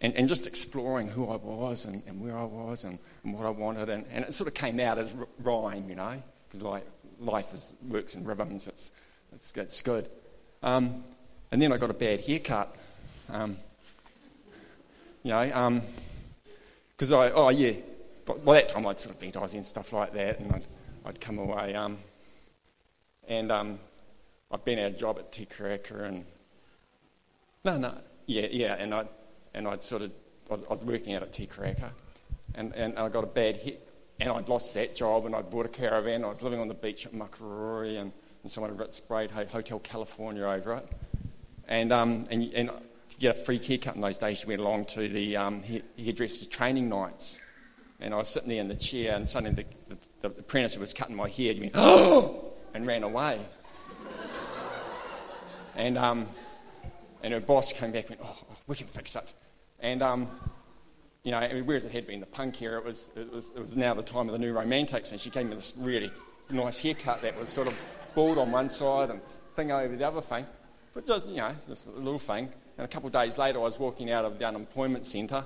and, 0.00 0.14
and 0.14 0.28
just 0.28 0.46
exploring 0.46 1.08
who 1.08 1.28
I 1.28 1.36
was 1.36 1.84
and, 1.84 2.02
and 2.06 2.20
where 2.20 2.36
I 2.36 2.44
was 2.44 2.84
and, 2.84 2.98
and 3.24 3.34
what 3.34 3.46
I 3.46 3.50
wanted, 3.50 3.88
and, 3.88 4.04
and 4.10 4.24
it 4.24 4.34
sort 4.34 4.48
of 4.48 4.54
came 4.54 4.78
out 4.80 4.98
as 4.98 5.14
rhyme, 5.42 5.88
you 5.88 5.94
know, 5.94 6.22
because 6.48 6.62
like 6.62 6.86
life 7.18 7.52
is, 7.54 7.76
works 7.88 8.14
in 8.14 8.24
rhythms. 8.24 8.66
It's 8.66 8.90
it's, 9.32 9.56
it's 9.56 9.80
good. 9.80 10.08
Um, 10.62 11.04
and 11.50 11.60
then 11.60 11.72
I 11.72 11.76
got 11.76 11.90
a 11.90 11.94
bad 11.94 12.20
haircut. 12.20 12.74
Um, 13.30 13.56
you 15.22 15.32
know, 15.32 15.82
because 16.96 17.12
um, 17.12 17.20
I 17.20 17.30
oh 17.32 17.48
yeah, 17.48 17.72
but 18.24 18.44
by 18.44 18.54
that 18.54 18.68
time 18.68 18.86
I'd 18.86 19.00
sort 19.00 19.14
of 19.14 19.20
been 19.20 19.32
Aussie 19.32 19.54
and 19.54 19.66
stuff 19.66 19.92
like 19.92 20.12
that, 20.12 20.38
and 20.38 20.52
I'd, 20.52 20.64
I'd 21.04 21.20
come 21.20 21.38
away. 21.38 21.74
Um, 21.74 21.98
and 23.28 23.50
um, 23.50 23.78
I'd 24.50 24.64
been 24.64 24.78
out 24.78 24.92
of 24.92 24.98
job 24.98 25.18
at 25.18 25.32
Te 25.32 25.48
and 25.90 26.24
no, 27.64 27.76
no, 27.78 27.94
yeah, 28.26 28.46
yeah, 28.50 28.76
and 28.78 28.94
I 28.94 29.06
and 29.56 29.66
I'd 29.66 29.82
sort 29.82 30.02
of 30.02 30.12
I 30.48 30.54
was, 30.54 30.64
I 30.64 30.68
was 30.68 30.84
working 30.84 31.14
out 31.14 31.22
at 31.22 31.32
Te 31.32 31.48
Karaka, 31.48 31.90
and 32.54 32.72
and 32.74 32.96
I 32.96 33.08
got 33.08 33.24
a 33.24 33.28
bad 33.28 33.56
hit, 33.56 33.88
and 34.20 34.30
I'd 34.30 34.48
lost 34.48 34.72
that 34.74 34.94
job, 34.94 35.26
and 35.26 35.34
I'd 35.34 35.50
bought 35.50 35.66
a 35.66 35.70
caravan. 35.70 36.24
I 36.24 36.28
was 36.28 36.42
living 36.42 36.60
on 36.60 36.68
the 36.68 36.74
beach 36.74 37.06
at 37.06 37.12
Makarori, 37.12 37.98
and, 38.00 38.12
and 38.42 38.52
someone 38.52 38.76
had 38.76 38.92
sprayed 38.92 39.32
Hotel 39.32 39.80
California 39.80 40.44
over 40.44 40.74
it, 40.74 40.88
and 41.66 41.92
um 41.92 42.28
and 42.30 42.52
and 42.54 42.70
to 43.08 43.16
get 43.18 43.36
a 43.36 43.44
free 43.44 43.58
haircut 43.58 43.94
in 43.94 44.00
those 44.00 44.18
days, 44.18 44.42
you 44.42 44.48
went 44.48 44.60
along 44.60 44.84
to 44.84 45.08
the 45.08 45.36
um, 45.36 45.62
hairdresser's 45.96 46.48
training 46.48 46.88
nights. 46.88 47.38
And 48.00 48.12
I 48.12 48.18
was 48.18 48.28
sitting 48.28 48.48
there 48.48 48.60
in 48.60 48.68
the 48.68 48.76
chair, 48.76 49.14
and 49.14 49.28
suddenly 49.28 49.64
the, 49.88 49.94
the, 49.94 50.28
the 50.28 50.40
apprentice 50.40 50.76
was 50.76 50.92
cutting 50.92 51.16
my 51.16 51.28
hair, 51.28 51.54
went, 51.58 51.72
oh, 51.74 52.52
and 52.74 52.86
ran 52.86 53.02
away. 53.04 53.38
And, 55.76 55.96
um, 55.98 56.26
and 57.22 57.32
her 57.32 57.40
boss 57.40 57.72
came 57.72 57.92
back 57.92 58.10
and 58.10 58.18
went, 58.18 58.30
oh, 58.30 58.56
we 58.66 58.76
can 58.76 58.86
fix 58.86 59.14
it. 59.14 59.32
And, 59.80 60.02
um, 60.02 60.30
you 61.22 61.32
know, 61.32 61.40
whereas 61.64 61.84
it 61.84 61.92
had 61.92 62.06
been 62.06 62.20
the 62.20 62.26
punk 62.26 62.60
era, 62.62 62.78
it 62.78 62.84
was, 62.84 63.10
it, 63.16 63.32
was, 63.32 63.46
it 63.54 63.60
was 63.60 63.76
now 63.76 63.94
the 63.94 64.02
time 64.02 64.28
of 64.28 64.32
the 64.32 64.38
new 64.38 64.52
romantics, 64.52 65.12
and 65.12 65.20
she 65.20 65.30
came 65.30 65.48
with 65.48 65.58
this 65.58 65.72
really 65.78 66.10
nice 66.50 66.80
haircut 66.80 67.22
that 67.22 67.38
was 67.38 67.50
sort 67.50 67.68
of 67.68 67.74
bald 68.14 68.38
on 68.38 68.50
one 68.52 68.70
side 68.70 69.10
and 69.10 69.20
thing 69.54 69.72
over 69.72 69.96
the 69.96 70.06
other 70.06 70.20
thing. 70.20 70.46
But 70.94 71.06
just, 71.06 71.28
you 71.28 71.36
know, 71.36 71.52
just 71.68 71.88
a 71.88 71.90
little 71.90 72.18
thing. 72.18 72.48
And 72.78 72.84
a 72.84 72.88
couple 72.88 73.08
of 73.08 73.12
days 73.12 73.38
later, 73.38 73.58
I 73.58 73.62
was 73.62 73.78
walking 73.78 74.10
out 74.10 74.24
of 74.24 74.38
the 74.38 74.46
unemployment 74.46 75.06
centre, 75.06 75.44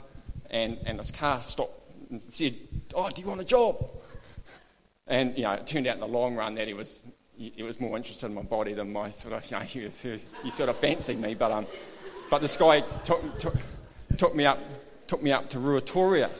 and, 0.50 0.78
and 0.84 0.98
this 0.98 1.10
car 1.10 1.42
stopped 1.42 1.80
and 2.10 2.20
said, 2.20 2.54
Oh, 2.94 3.08
do 3.08 3.22
you 3.22 3.28
want 3.28 3.40
a 3.40 3.44
job? 3.44 3.84
And, 5.06 5.36
you 5.36 5.44
know, 5.44 5.52
it 5.52 5.66
turned 5.66 5.86
out 5.86 5.94
in 5.94 6.00
the 6.00 6.08
long 6.08 6.36
run 6.36 6.54
that 6.54 6.68
he 6.68 6.74
was 6.74 7.02
he, 7.40 7.52
he, 7.56 7.62
was 7.62 7.80
more 7.80 7.96
interested 7.96 8.26
in 8.26 8.34
my 8.34 8.42
body 8.42 8.74
than 8.74 8.92
my 8.92 9.10
sort 9.12 9.32
of, 9.32 9.50
you 9.50 9.56
know, 9.56 9.62
he, 9.62 9.80
was, 9.80 9.98
he, 9.98 10.20
he 10.44 10.50
sort 10.50 10.68
of 10.68 10.76
fancied 10.76 11.18
me. 11.18 11.34
But, 11.34 11.50
um, 11.50 11.66
but 12.28 12.42
this 12.42 12.56
guy 12.56 12.82
took, 13.02 13.38
took, 13.38 13.54
took, 14.20 14.34
me 14.34 14.44
up, 14.44 14.58
took 15.06 15.22
me 15.22 15.32
up 15.32 15.49
to 15.49 15.56
Ruatoria. 15.56 16.31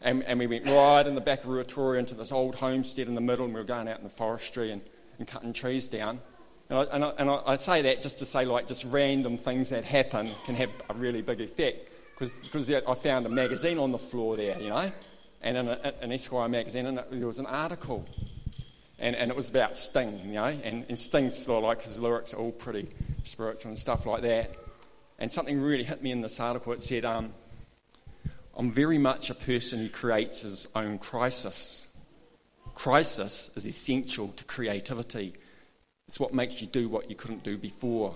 And, 0.00 0.22
and 0.22 0.38
we 0.38 0.46
went 0.46 0.64
right 0.64 1.06
in 1.06 1.14
the 1.14 1.20
back 1.20 1.44
of 1.44 1.50
Ruatoria 1.50 1.98
into 1.98 2.14
this 2.14 2.32
old 2.32 2.54
homestead 2.54 3.06
in 3.06 3.14
the 3.14 3.20
middle, 3.20 3.44
and 3.44 3.52
we 3.52 3.60
were 3.60 3.66
going 3.66 3.86
out 3.86 3.98
in 3.98 4.04
the 4.04 4.08
forestry 4.08 4.72
and, 4.72 4.80
and 5.18 5.28
cutting 5.28 5.52
trees 5.52 5.88
down. 5.88 6.20
And, 6.70 6.78
I, 6.78 6.82
and, 6.84 7.04
I, 7.04 7.08
and 7.18 7.30
I, 7.30 7.56
say 7.56 7.82
that 7.82 8.00
just 8.00 8.18
to 8.20 8.24
say, 8.24 8.46
like, 8.46 8.66
just 8.66 8.86
random 8.86 9.36
things 9.36 9.68
that 9.68 9.84
happen 9.84 10.30
can 10.46 10.54
have 10.54 10.70
a 10.88 10.94
really 10.94 11.20
big 11.20 11.42
effect. 11.42 11.90
Because 12.18 12.70
I 12.70 12.94
found 12.94 13.26
a 13.26 13.28
magazine 13.28 13.76
on 13.76 13.90
the 13.90 13.98
floor 13.98 14.38
there, 14.38 14.58
you 14.58 14.70
know, 14.70 14.90
and 15.42 15.56
in 15.58 15.68
a, 15.68 15.92
an 16.00 16.12
Esquire 16.12 16.48
magazine, 16.48 16.86
and 16.86 16.98
there 17.10 17.26
was 17.26 17.38
an 17.38 17.46
article 17.46 18.08
and, 18.98 19.16
and 19.16 19.30
it 19.30 19.36
was 19.36 19.48
about 19.48 19.76
Sting, 19.76 20.20
you 20.24 20.32
know, 20.32 20.44
and, 20.44 20.84
and 20.88 20.98
Sting's 20.98 21.36
sort 21.36 21.58
of 21.58 21.68
like 21.68 21.82
his 21.82 21.98
lyrics 21.98 22.34
are 22.34 22.38
all 22.38 22.52
pretty 22.52 22.88
spiritual 23.24 23.70
and 23.70 23.78
stuff 23.78 24.04
like 24.04 24.22
that. 24.22 24.54
And 25.20 25.30
something 25.30 25.60
really 25.60 25.84
hit 25.84 26.02
me 26.02 26.10
in 26.10 26.22
this 26.22 26.40
article. 26.40 26.72
It 26.72 26.82
said, 26.82 27.04
um, 27.04 27.32
I'm 28.56 28.70
very 28.70 28.98
much 28.98 29.30
a 29.30 29.34
person 29.34 29.78
who 29.78 29.88
creates 29.88 30.42
his 30.42 30.66
own 30.74 30.98
crisis. 30.98 31.86
Crisis 32.74 33.50
is 33.54 33.66
essential 33.66 34.28
to 34.28 34.44
creativity. 34.44 35.34
It's 36.08 36.18
what 36.18 36.34
makes 36.34 36.60
you 36.60 36.66
do 36.66 36.88
what 36.88 37.08
you 37.08 37.16
couldn't 37.16 37.44
do 37.44 37.56
before. 37.56 38.14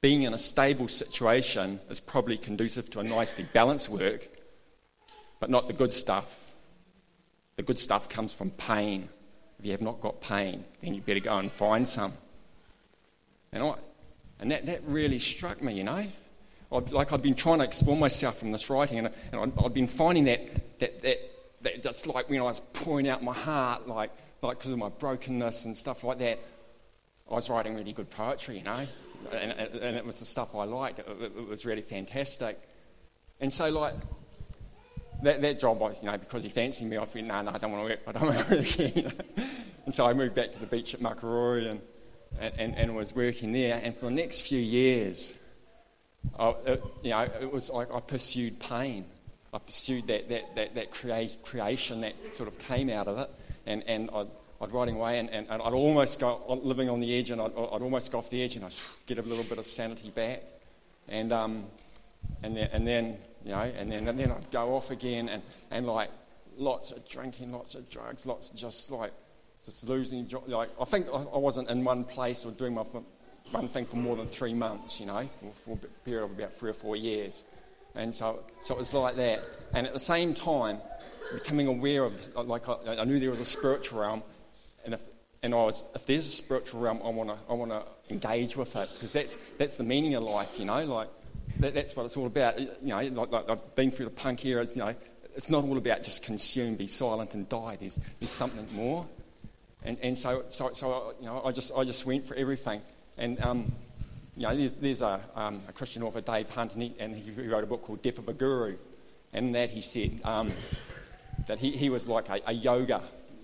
Being 0.00 0.22
in 0.22 0.34
a 0.34 0.38
stable 0.38 0.88
situation 0.88 1.80
is 1.88 2.00
probably 2.00 2.36
conducive 2.36 2.90
to 2.90 3.00
a 3.00 3.04
nicely 3.04 3.46
balanced 3.52 3.88
work, 3.88 4.28
but 5.38 5.48
not 5.48 5.68
the 5.68 5.72
good 5.72 5.92
stuff. 5.92 6.38
The 7.56 7.62
good 7.62 7.78
stuff 7.78 8.08
comes 8.08 8.34
from 8.34 8.50
pain 8.50 9.08
if 9.62 9.66
you 9.66 9.72
have 9.72 9.80
not 9.80 10.00
got 10.00 10.20
pain, 10.20 10.64
then 10.80 10.92
you 10.92 11.00
better 11.00 11.20
go 11.20 11.38
and 11.38 11.52
find 11.52 11.86
some. 11.86 12.12
And, 13.52 13.62
I, 13.62 13.74
and 14.42 14.50
that, 14.50 14.66
that 14.66 14.82
really 14.84 15.18
struck 15.18 15.62
me, 15.62 15.72
you 15.72 15.84
know. 15.84 16.04
I've, 16.70 16.92
like 16.92 17.12
I'd 17.12 17.22
been 17.22 17.34
trying 17.34 17.58
to 17.58 17.64
explore 17.64 17.96
myself 17.96 18.38
from 18.38 18.50
this 18.50 18.68
writing, 18.68 18.98
and, 18.98 19.10
and 19.32 19.52
I'd 19.64 19.72
been 19.72 19.86
finding 19.86 20.24
that, 20.24 20.78
that, 20.80 21.00
that, 21.02 21.18
that 21.62 21.82
that's 21.82 22.06
like 22.06 22.28
when 22.28 22.40
I 22.40 22.44
was 22.44 22.60
pouring 22.72 23.08
out 23.08 23.22
my 23.22 23.32
heart, 23.32 23.86
like 23.86 24.10
like 24.42 24.58
because 24.58 24.72
of 24.72 24.78
my 24.78 24.88
brokenness 24.88 25.64
and 25.64 25.76
stuff 25.76 26.02
like 26.02 26.18
that, 26.18 26.40
I 27.30 27.34
was 27.34 27.48
writing 27.48 27.76
really 27.76 27.92
good 27.92 28.10
poetry, 28.10 28.58
you 28.58 28.64
know, 28.64 28.84
and, 29.32 29.52
and 29.52 29.96
it 29.96 30.04
was 30.04 30.16
the 30.16 30.24
stuff 30.24 30.54
I 30.54 30.64
liked. 30.64 30.98
It, 30.98 31.06
it, 31.22 31.48
was 31.48 31.64
really 31.64 31.82
fantastic. 31.82 32.60
And 33.40 33.52
so, 33.52 33.70
like, 33.70 33.94
that, 35.22 35.40
that 35.40 35.60
job 35.60 35.78
was, 35.78 35.96
you 36.02 36.10
know, 36.10 36.18
because 36.18 36.42
he 36.42 36.48
fancied 36.48 36.88
me, 36.88 36.98
I 36.98 37.04
thought, 37.04 37.22
no, 37.22 37.42
no, 37.42 37.52
I 37.54 37.58
don't 37.58 37.70
want 37.70 37.84
to 37.84 37.90
work, 37.90 38.00
I 38.08 38.12
don't 38.12 38.22
want 38.22 38.48
to 38.48 38.56
work 38.56 38.64
here. 38.64 39.12
And 39.84 39.94
so 39.94 40.06
I 40.06 40.12
moved 40.12 40.34
back 40.34 40.50
to 40.52 40.58
the 40.58 40.66
beach 40.66 40.94
at 40.94 41.00
Makarori 41.00 41.70
and, 41.70 41.80
and, 42.38 42.76
and, 42.76 42.96
was 42.96 43.14
working 43.14 43.52
there. 43.52 43.80
And 43.82 43.94
for 43.94 44.06
the 44.06 44.12
next 44.12 44.42
few 44.42 44.58
years, 44.58 45.34
I, 46.38 46.54
it, 46.66 46.84
you 47.02 47.10
know, 47.10 47.28
it 47.40 47.52
was 47.52 47.70
like 47.70 47.92
I 47.92 48.00
pursued 48.00 48.58
pain. 48.60 49.04
I 49.52 49.58
pursued 49.58 50.06
that, 50.06 50.28
that, 50.28 50.54
that, 50.56 50.74
that 50.74 50.90
create, 50.90 51.42
creation 51.42 52.00
that 52.02 52.14
sort 52.32 52.48
of 52.48 52.58
came 52.58 52.88
out 52.88 53.06
of 53.06 53.18
it. 53.18 53.30
And, 53.66 53.82
and 53.86 54.10
I'd, 54.12 54.28
I'd 54.60 54.72
away 54.72 55.18
and, 55.18 55.28
and, 55.30 55.48
and 55.50 55.62
I'd 55.62 55.72
almost 55.72 56.20
go 56.20 56.60
living 56.62 56.88
on 56.88 57.00
the 57.00 57.18
edge 57.18 57.30
and 57.30 57.40
I'd, 57.40 57.52
I'd 57.52 57.82
almost 57.82 58.12
go 58.12 58.18
off 58.18 58.30
the 58.30 58.42
edge 58.42 58.56
and 58.56 58.64
I'd 58.64 58.74
get 59.06 59.18
a 59.18 59.22
little 59.22 59.44
bit 59.44 59.58
of 59.58 59.66
sanity 59.66 60.10
back. 60.10 60.42
And, 61.08 61.32
um, 61.32 61.64
and, 62.42 62.56
then, 62.56 62.68
and 62.72 62.86
then 62.86 63.18
you 63.44 63.50
know, 63.50 63.60
and 63.60 63.90
then, 63.90 64.08
and 64.08 64.18
then 64.18 64.30
I'd 64.30 64.50
go 64.50 64.74
off 64.74 64.90
again 64.90 65.28
and, 65.28 65.42
and 65.70 65.86
like 65.86 66.10
lots 66.56 66.92
of 66.92 67.06
drinking, 67.08 67.52
lots 67.52 67.74
of 67.74 67.88
drugs, 67.90 68.26
lots 68.26 68.50
of 68.50 68.56
just 68.56 68.90
like 68.90 69.12
just 69.64 69.88
losing, 69.88 70.28
like 70.46 70.70
I 70.80 70.84
think 70.84 71.06
I 71.12 71.38
wasn't 71.38 71.70
in 71.70 71.84
one 71.84 72.04
place 72.04 72.44
or 72.44 72.52
doing 72.52 72.74
my 72.74 72.84
one 73.50 73.68
thing 73.68 73.86
for 73.86 73.96
more 73.96 74.16
than 74.16 74.26
three 74.26 74.54
months, 74.54 75.00
you 75.00 75.06
know, 75.06 75.28
for, 75.40 75.78
for 75.78 75.86
a 75.86 76.04
period 76.04 76.24
of 76.24 76.30
about 76.30 76.54
three 76.54 76.70
or 76.70 76.74
four 76.74 76.96
years. 76.96 77.44
And 77.94 78.14
so, 78.14 78.40
so 78.62 78.74
it 78.74 78.78
was 78.78 78.94
like 78.94 79.16
that. 79.16 79.44
And 79.74 79.86
at 79.86 79.92
the 79.92 79.98
same 79.98 80.32
time, 80.32 80.78
becoming 81.32 81.66
aware 81.66 82.04
of, 82.04 82.34
like, 82.46 82.68
I, 82.68 82.98
I 82.98 83.04
knew 83.04 83.18
there 83.18 83.30
was 83.30 83.40
a 83.40 83.44
spiritual 83.44 84.00
realm, 84.00 84.22
and 84.84 84.94
if, 84.94 85.00
and 85.42 85.52
I 85.54 85.58
was, 85.58 85.84
if 85.94 86.06
there's 86.06 86.26
a 86.26 86.30
spiritual 86.30 86.80
realm, 86.80 87.00
I 87.04 87.08
want 87.08 87.30
to 87.30 87.36
I 87.50 87.54
wanna 87.54 87.82
engage 88.08 88.56
with 88.56 88.76
it, 88.76 88.88
because 88.94 89.12
that's, 89.12 89.38
that's 89.58 89.76
the 89.76 89.84
meaning 89.84 90.14
of 90.14 90.22
life, 90.22 90.58
you 90.58 90.64
know, 90.64 90.84
like, 90.84 91.08
that, 91.58 91.74
that's 91.74 91.94
what 91.94 92.06
it's 92.06 92.16
all 92.16 92.26
about. 92.26 92.58
You 92.58 92.70
know, 92.82 93.00
like, 93.00 93.30
like 93.30 93.50
I've 93.50 93.74
been 93.74 93.90
through 93.90 94.06
the 94.06 94.12
punk 94.12 94.44
era. 94.44 94.62
It's, 94.62 94.76
you 94.76 94.82
know, 94.82 94.94
it's 95.34 95.50
not 95.50 95.64
all 95.64 95.76
about 95.76 96.02
just 96.02 96.22
consume, 96.22 96.76
be 96.76 96.86
silent, 96.86 97.34
and 97.34 97.48
die. 97.48 97.76
There's, 97.78 97.98
there's 98.20 98.30
something 98.30 98.66
more. 98.72 99.06
And, 99.84 99.98
and 100.02 100.16
so, 100.16 100.44
so, 100.48 100.72
so, 100.72 101.14
you 101.20 101.26
know, 101.26 101.42
I 101.44 101.52
just, 101.52 101.72
I 101.76 101.84
just 101.84 102.06
went 102.06 102.26
for 102.26 102.34
everything. 102.34 102.82
And, 103.18 103.40
um, 103.40 103.72
you 104.36 104.44
know, 104.44 104.56
there's, 104.56 104.74
there's 104.76 105.02
a, 105.02 105.20
um, 105.34 105.60
a, 105.68 105.72
Christian 105.72 106.02
author, 106.02 106.20
Dave 106.20 106.48
Hunt, 106.50 106.74
and 106.74 106.82
he, 106.82 106.94
and 106.98 107.16
he, 107.16 107.30
wrote 107.48 107.64
a 107.64 107.66
book 107.66 107.82
called 107.82 108.02
Death 108.02 108.18
of 108.18 108.28
a 108.28 108.32
Guru. 108.32 108.76
And 109.32 109.54
that 109.54 109.70
he 109.70 109.80
said 109.80 110.20
um, 110.24 110.50
that 111.48 111.58
he, 111.58 111.76
he 111.76 111.90
was 111.90 112.06
like 112.06 112.28
a, 112.28 112.40
a 112.46 112.52
yoga, 112.52 113.02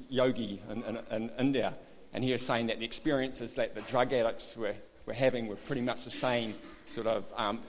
yogi 0.08 0.60
in, 0.70 0.84
in, 0.84 0.98
in, 1.10 1.30
India. 1.38 1.74
And 2.12 2.22
he 2.22 2.32
was 2.32 2.44
saying 2.44 2.68
that 2.68 2.78
the 2.78 2.84
experiences 2.84 3.54
that 3.56 3.74
the 3.74 3.82
drug 3.82 4.12
addicts 4.12 4.56
were, 4.56 4.74
were 5.06 5.12
having 5.12 5.46
were 5.46 5.56
pretty 5.56 5.82
much 5.82 6.04
the 6.04 6.10
same 6.10 6.54
sort 6.86 7.06
of 7.06 7.24
um, 7.36 7.60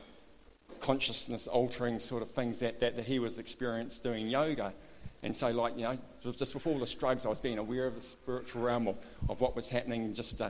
consciousness 0.79 1.47
altering 1.47 1.99
sort 1.99 2.21
of 2.21 2.31
things 2.31 2.59
that, 2.59 2.79
that, 2.79 2.95
that 2.95 3.05
he 3.05 3.19
was 3.19 3.39
experienced 3.39 4.03
doing 4.03 4.27
yoga. 4.27 4.73
And 5.21 5.35
so, 5.35 5.49
like, 5.51 5.75
you 5.75 5.83
know, 5.83 5.97
just 6.31 6.53
before 6.53 6.73
all 6.73 6.79
the 6.79 6.85
drugs, 6.85 7.25
I 7.25 7.29
was 7.29 7.39
being 7.39 7.57
aware 7.57 7.87
of 7.87 7.95
the 7.95 8.01
spiritual 8.01 8.61
realm 8.61 8.87
of, 8.87 8.97
of 9.27 9.41
what 9.41 9.55
was 9.55 9.67
happening. 9.67 10.13
Just, 10.13 10.39
uh, 10.39 10.49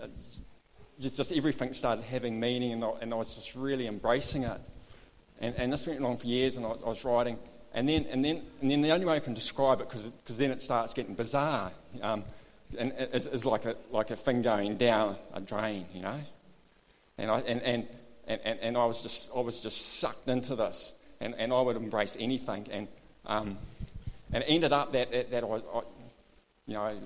uh, 0.00 0.06
just, 0.98 1.16
just 1.16 1.32
everything 1.32 1.72
started 1.72 2.04
having 2.04 2.40
meaning, 2.40 2.72
and 2.72 2.84
I, 2.84 2.90
and 3.00 3.14
I 3.14 3.16
was 3.16 3.34
just 3.36 3.54
really 3.54 3.86
embracing 3.86 4.42
it. 4.44 4.60
And, 5.40 5.54
and 5.56 5.72
this 5.72 5.86
went 5.86 6.04
on 6.04 6.16
for 6.16 6.26
years, 6.26 6.56
and 6.56 6.66
I, 6.66 6.70
I, 6.70 6.88
was 6.88 7.04
writing. 7.04 7.38
And 7.72 7.88
then, 7.88 8.06
and, 8.10 8.24
then, 8.24 8.42
and 8.60 8.70
then 8.70 8.82
the 8.82 8.90
only 8.90 9.06
way 9.06 9.14
I 9.14 9.20
can 9.20 9.34
describe 9.34 9.80
it, 9.80 9.88
because 9.88 10.38
then 10.38 10.50
it 10.50 10.60
starts 10.60 10.92
getting 10.92 11.14
bizarre, 11.14 11.70
um, 12.02 12.24
and 12.76 12.92
is, 13.12 13.26
is 13.26 13.44
like, 13.46 13.64
a, 13.64 13.76
like 13.90 14.10
a 14.10 14.16
thing 14.16 14.42
going 14.42 14.76
down 14.76 15.16
a 15.32 15.40
drain, 15.40 15.86
you 15.94 16.02
know? 16.02 16.20
And, 17.16 17.30
I, 17.30 17.40
and, 17.40 17.62
and, 17.62 17.86
and, 18.26 18.58
and, 18.60 18.76
I, 18.76 18.84
was 18.86 19.02
just, 19.02 19.30
I 19.34 19.40
was 19.40 19.60
just 19.60 19.98
sucked 20.00 20.28
into 20.28 20.56
this, 20.56 20.94
and, 21.20 21.34
and 21.36 21.52
I 21.52 21.60
would 21.60 21.76
embrace 21.76 22.16
anything. 22.18 22.66
And, 22.70 22.88
um, 23.24 23.56
and 24.32 24.44
ended 24.46 24.72
up 24.72 24.92
that, 24.92 25.10
that, 25.12 25.30
that 25.30 25.44
I, 25.44 25.46
I, 25.46 25.82
you 26.66 26.74
know, 26.74 27.00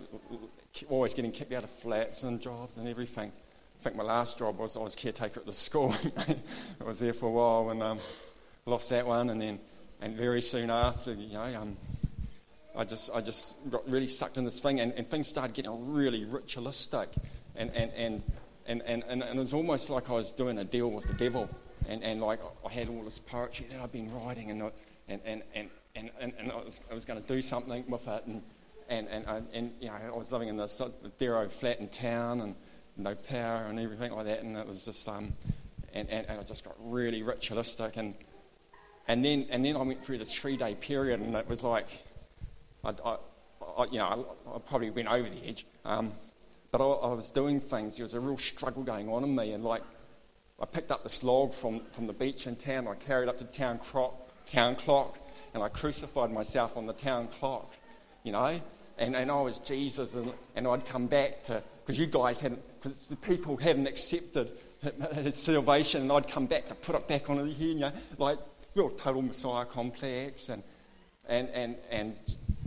always 0.88 1.14
getting 1.14 1.33
kicked 1.33 1.52
out 1.52 1.64
of 1.64 1.71
flats 1.71 2.23
and 2.23 2.40
jobs 2.40 2.76
and 2.76 2.88
everything. 2.88 3.33
I 3.81 3.83
think 3.85 3.97
my 3.97 4.04
last 4.04 4.38
job 4.38 4.59
was 4.59 4.76
I 4.76 4.81
was 4.81 4.95
caretaker 4.95 5.40
at 5.40 5.47
the 5.47 5.52
school. 5.52 5.95
I 6.81 6.85
was 6.85 6.99
there 6.99 7.12
for 7.12 7.26
a 7.26 7.31
while 7.31 7.71
and 7.71 7.83
um, 7.83 7.99
lost 8.66 8.90
that 8.90 9.07
one, 9.07 9.31
and 9.31 9.40
then 9.40 9.59
and 10.00 10.16
very 10.16 10.43
soon 10.43 10.71
after, 10.71 11.14
you 11.14 11.35
know, 11.35 11.61
um, 11.61 11.76
I 12.76 12.85
just 12.85 13.11
I 13.14 13.21
just 13.21 13.57
got 13.71 13.88
really 13.88 14.09
sucked 14.09 14.37
in 14.37 14.45
this 14.45 14.61
thing, 14.61 14.81
and, 14.81 14.93
and 14.95 15.07
things 15.07 15.28
started 15.28 15.54
getting 15.54 15.93
really 15.93 16.25
ritualistic, 16.25 17.09
and 17.57 17.71
and, 17.75 17.93
and 17.93 18.23
and, 18.66 18.83
and, 18.87 19.04
and, 19.09 19.23
and 19.23 19.38
it 19.38 19.43
was 19.43 19.52
almost 19.52 19.90
like 19.90 20.09
I 20.11 20.14
was 20.14 20.33
doing 20.33 20.59
a 20.59 20.64
deal 20.64 20.90
with 20.90 21.07
the 21.07 21.14
devil, 21.14 21.49
and, 21.88 22.02
and 22.02 22.21
like 22.21 22.40
I 22.66 22.73
had 22.73 22.88
all 22.88 23.02
this 23.02 23.19
poetry 23.19 23.66
that 23.71 23.81
I'd 23.81 23.93
been 23.93 24.12
writing, 24.12 24.50
and 24.50 24.73
and 25.09 25.21
and 25.25 25.43
and, 25.54 25.71
and, 25.94 26.10
and, 26.20 26.32
and 26.38 26.52
I 26.52 26.56
was, 26.56 26.80
I 26.90 26.94
was 26.94 27.04
going 27.04 27.22
to 27.22 27.28
do 27.28 27.40
something 27.40 27.84
with 27.88 28.06
it, 28.08 28.24
and 28.26 28.42
and 28.88 29.08
and, 29.08 29.24
and, 29.26 29.46
and 29.52 29.72
you 29.80 29.88
know 29.88 29.94
I 29.94 30.16
was 30.16 30.32
living 30.32 30.48
in 30.48 30.56
this 30.56 30.80
Darrow 31.18 31.48
flat 31.48 31.80
in 31.80 31.88
town, 31.88 32.40
and 32.40 32.54
no 32.96 33.14
power 33.14 33.66
and 33.68 33.78
everything 33.78 34.12
like 34.12 34.26
that, 34.26 34.42
and 34.42 34.56
it 34.56 34.66
was 34.66 34.84
just 34.84 35.08
um, 35.08 35.32
and, 35.92 36.08
and, 36.10 36.26
and 36.28 36.40
I 36.40 36.42
just 36.42 36.64
got 36.64 36.76
really 36.80 37.22
ritualistic, 37.22 37.96
and 37.96 38.14
and 39.08 39.24
then 39.24 39.46
and 39.50 39.64
then 39.64 39.76
I 39.76 39.82
went 39.82 40.04
through 40.04 40.18
this 40.18 40.34
three 40.34 40.56
day 40.56 40.74
period, 40.74 41.20
and 41.20 41.34
it 41.34 41.48
was 41.48 41.62
like, 41.62 41.86
I, 42.84 42.92
I, 43.04 43.16
I 43.78 43.84
you 43.86 43.98
know 43.98 44.26
I, 44.46 44.56
I, 44.56 44.58
probably 44.58 44.90
went 44.90 45.08
over 45.08 45.28
the 45.28 45.46
edge, 45.46 45.66
um, 45.84 46.12
but 46.70 46.80
I, 46.80 46.84
I 46.84 47.14
was 47.14 47.30
doing 47.30 47.60
things. 47.60 47.96
There 47.96 48.04
was 48.04 48.14
a 48.14 48.20
real 48.20 48.38
struggle 48.38 48.82
going 48.82 49.08
on 49.08 49.22
in 49.24 49.34
me, 49.34 49.52
and 49.52 49.64
like 49.64 49.82
I 50.60 50.66
picked 50.66 50.90
up 50.90 51.02
this 51.02 51.22
log 51.22 51.52
from, 51.52 51.80
from 51.92 52.06
the 52.06 52.12
beach 52.12 52.46
in 52.46 52.56
town, 52.56 52.86
I 52.86 52.94
carried 52.94 53.24
it 53.24 53.28
up 53.28 53.38
to 53.38 53.44
town 53.44 53.78
clock, 53.78 54.30
town 54.46 54.76
clock, 54.76 55.18
and 55.54 55.62
I 55.62 55.68
crucified 55.68 56.30
myself 56.32 56.76
on 56.76 56.87
the 56.87 56.92
town 56.92 57.28
clock, 57.28 57.73
you 58.25 58.32
know, 58.32 58.61
and, 58.99 59.16
and 59.16 59.30
I 59.30 59.40
was 59.40 59.61
Jesus, 59.61 60.14
and, 60.14 60.32
and 60.56 60.66
I'd 60.66 60.84
come 60.84 61.06
back 61.06 61.42
to, 61.44 61.62
because 61.80 61.99
you 61.99 62.06
guys 62.06 62.40
hadn't, 62.40 62.62
because 62.80 63.06
the 63.06 63.16
people 63.16 63.56
hadn't 63.56 63.87
accepted 63.87 64.58
his 65.14 65.37
salvation, 65.37 66.02
and 66.02 66.12
I'd 66.12 66.28
come 66.28 66.46
back 66.46 66.68
to 66.68 66.75
put 66.75 66.94
it 66.94 67.08
back 67.08 67.30
on 67.30 67.38
the 67.38 67.52
here, 67.52 67.68
you 67.68 67.80
know, 67.80 67.92
like 68.18 68.38
real 68.75 68.90
total 68.90 69.23
Messiah 69.23 69.64
complex, 69.64 70.49
and, 70.49 70.62
and, 71.28 71.49
and, 71.50 71.76
and 71.90 72.18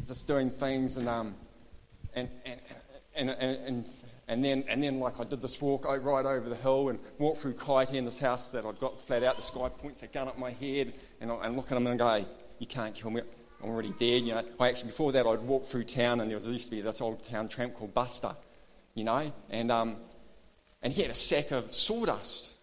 just 0.07 0.25
doing 0.25 0.49
things, 0.49 0.97
and, 0.97 1.07
um, 1.07 1.35
and, 2.15 2.29
and, 2.45 2.59
and, 3.15 3.29
and, 3.29 3.67
and 3.67 3.85
and 4.29 4.43
then, 4.43 4.65
and 4.67 4.83
then, 4.83 4.99
like 4.99 5.21
I 5.21 5.23
did 5.23 5.41
this 5.41 5.61
walk 5.61 5.85
right 5.85 6.25
over 6.25 6.49
the 6.49 6.55
hill 6.57 6.89
and 6.89 6.99
walked 7.17 7.39
through 7.39 7.53
Kaiti 7.53 7.93
in 7.93 8.03
this 8.03 8.19
house 8.19 8.49
that 8.49 8.65
I'd 8.65 8.77
got 8.77 8.99
flat 9.07 9.23
out. 9.23 9.37
The 9.37 9.41
sky 9.41 9.69
points 9.69 10.03
a 10.03 10.07
gun 10.07 10.27
at 10.27 10.37
my 10.37 10.51
head, 10.51 10.93
and 11.21 11.31
I 11.31 11.45
and 11.45 11.55
look 11.55 11.71
at 11.71 11.77
him 11.77 11.87
and 11.87 11.97
go, 11.97 12.25
"You 12.59 12.67
can't 12.67 12.95
kill 12.95 13.11
me. 13.11 13.21
I'm 13.63 13.69
already 13.69 13.93
dead." 13.99 14.23
You 14.23 14.35
know. 14.35 14.43
I 14.59 14.69
actually 14.69 14.87
before 14.87 15.11
that 15.13 15.25
I'd 15.25 15.39
walked 15.39 15.67
through 15.67 15.85
town, 15.85 16.21
and 16.21 16.29
there 16.29 16.35
was 16.35 16.45
there 16.45 16.53
used 16.53 16.65
to 16.65 16.71
be 16.71 16.81
this 16.81 17.01
old 17.01 17.27
town 17.27 17.47
tramp 17.47 17.75
called 17.75 17.93
Buster, 17.93 18.35
you 18.93 19.03
know, 19.03 19.31
and 19.49 19.71
um, 19.71 19.97
and 20.81 20.93
he 20.93 21.01
had 21.01 21.11
a 21.11 21.15
sack 21.15 21.51
of 21.51 21.73
sawdust, 21.73 22.53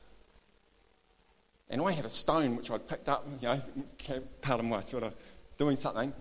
and 1.70 1.80
I 1.82 1.92
had 1.92 2.04
a 2.04 2.10
stone 2.10 2.56
which 2.56 2.70
I'd 2.70 2.88
picked 2.88 3.08
up, 3.08 3.26
you 3.40 3.48
know, 3.48 3.62
part 4.42 4.60
of 4.60 4.66
my 4.66 4.82
sort 4.82 5.02
of 5.02 5.14
doing 5.58 5.76
something, 5.76 6.12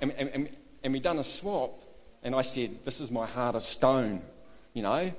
and 0.00 0.12
and, 0.12 0.28
and, 0.30 0.48
and 0.82 0.92
we 0.92 1.00
done 1.00 1.18
a 1.18 1.24
swap, 1.24 1.82
and 2.22 2.34
I 2.34 2.42
said, 2.42 2.84
"This 2.84 3.00
is 3.00 3.10
my 3.10 3.26
hardest 3.26 3.70
stone." 3.70 4.22
you 4.74 4.82
know. 4.82 5.12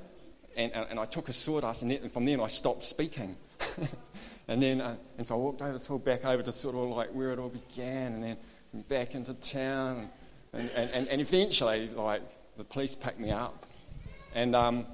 And, 0.55 0.71
and, 0.73 0.85
and 0.91 0.99
I 0.99 1.05
took 1.05 1.29
a 1.29 1.33
sawdust, 1.33 1.81
and, 1.81 1.91
and 1.91 2.11
from 2.11 2.25
then 2.25 2.41
I 2.41 2.47
stopped 2.47 2.83
speaking. 2.83 3.37
and 4.47 4.61
then, 4.61 4.81
uh, 4.81 4.95
and 5.17 5.25
so 5.25 5.35
I 5.35 5.37
walked 5.37 5.61
over, 5.61 5.77
sort 5.79 6.01
of 6.01 6.05
back 6.05 6.25
over 6.25 6.43
to 6.43 6.51
sort 6.51 6.75
of 6.75 6.89
like 6.95 7.09
where 7.09 7.31
it 7.31 7.39
all 7.39 7.49
began, 7.49 8.13
and 8.13 8.23
then 8.23 8.37
back 8.89 9.15
into 9.15 9.33
town, 9.35 10.09
and, 10.53 10.69
and, 10.75 10.89
and, 10.91 11.07
and 11.07 11.21
eventually, 11.21 11.89
like, 11.89 12.21
the 12.57 12.63
police 12.63 12.95
picked 12.95 13.19
me 13.19 13.31
up, 13.31 13.65
and 14.35 14.55
um, 14.55 14.85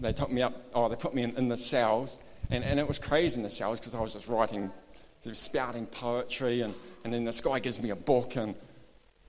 they 0.00 0.12
took 0.12 0.30
me 0.30 0.42
up, 0.42 0.54
oh, 0.74 0.88
they 0.88 0.96
put 0.96 1.14
me 1.14 1.22
in, 1.22 1.36
in 1.36 1.48
the 1.48 1.56
cells, 1.56 2.18
and, 2.50 2.64
and 2.64 2.78
it 2.78 2.86
was 2.86 2.98
crazy 2.98 3.36
in 3.36 3.42
the 3.42 3.50
cells 3.50 3.80
because 3.80 3.94
I 3.94 4.00
was 4.00 4.12
just 4.12 4.28
writing, 4.28 4.72
spouting 5.32 5.86
poetry, 5.86 6.62
and, 6.62 6.74
and 7.04 7.12
then 7.12 7.24
this 7.24 7.40
guy 7.40 7.58
gives 7.58 7.80
me 7.82 7.90
a 7.90 7.96
book, 7.96 8.36
and, 8.36 8.54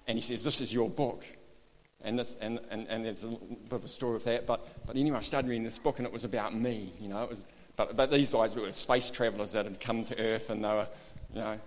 and 0.07 0.17
he 0.17 0.21
says, 0.21 0.43
This 0.43 0.59
is 0.59 0.73
your 0.73 0.89
book. 0.89 1.23
And, 2.01 2.17
this, 2.17 2.37
and, 2.39 2.59
and, 2.71 2.87
and 2.87 3.05
there's 3.05 3.25
a 3.25 3.27
bit 3.27 3.73
of 3.73 3.83
a 3.83 3.87
story 3.87 4.13
with 4.13 4.23
that. 4.23 4.47
But, 4.47 4.65
but 4.87 4.95
anyway, 4.95 5.17
I 5.17 5.21
started 5.21 5.49
reading 5.49 5.65
this 5.65 5.77
book 5.77 5.99
and 5.99 6.07
it 6.07 6.13
was 6.13 6.23
about 6.23 6.55
me, 6.55 6.93
you 6.99 7.09
know. 7.09 7.23
It 7.23 7.29
was, 7.29 7.43
but, 7.79 7.95
but 7.95 8.11
these 8.11 8.33
guys 8.33 8.57
were 8.57 8.69
space 8.73 9.09
travelers 9.09 9.53
that 9.53 9.63
had 9.63 9.79
come 9.79 10.03
to 10.03 10.19
Earth 10.19 10.49
and 10.49 10.65
they 10.65 10.67
were, 10.67 10.87
you 11.33 11.39
know. 11.39 11.57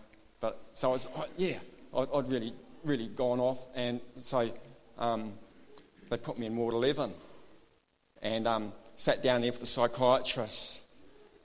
But 0.41 0.59
so 0.75 0.91
I 0.91 0.93
was, 0.93 1.09
oh, 1.17 1.25
yeah, 1.39 1.57
I'd, 1.97 2.09
I'd, 2.15 2.31
really, 2.31 2.53
really 2.85 3.07
gone 3.07 3.41
off. 3.41 3.59
And 3.75 3.99
so 4.19 4.53
um, 4.99 5.33
they 6.11 6.19
put 6.19 6.39
me 6.39 6.45
in 6.45 6.55
Ward 6.55 6.75
11 6.75 7.15
and 8.21 8.47
um, 8.47 8.75
sat 8.99 9.23
down 9.23 9.41
there 9.41 9.53
with 9.53 9.61
the 9.61 9.67
psychiatrist. 9.67 10.81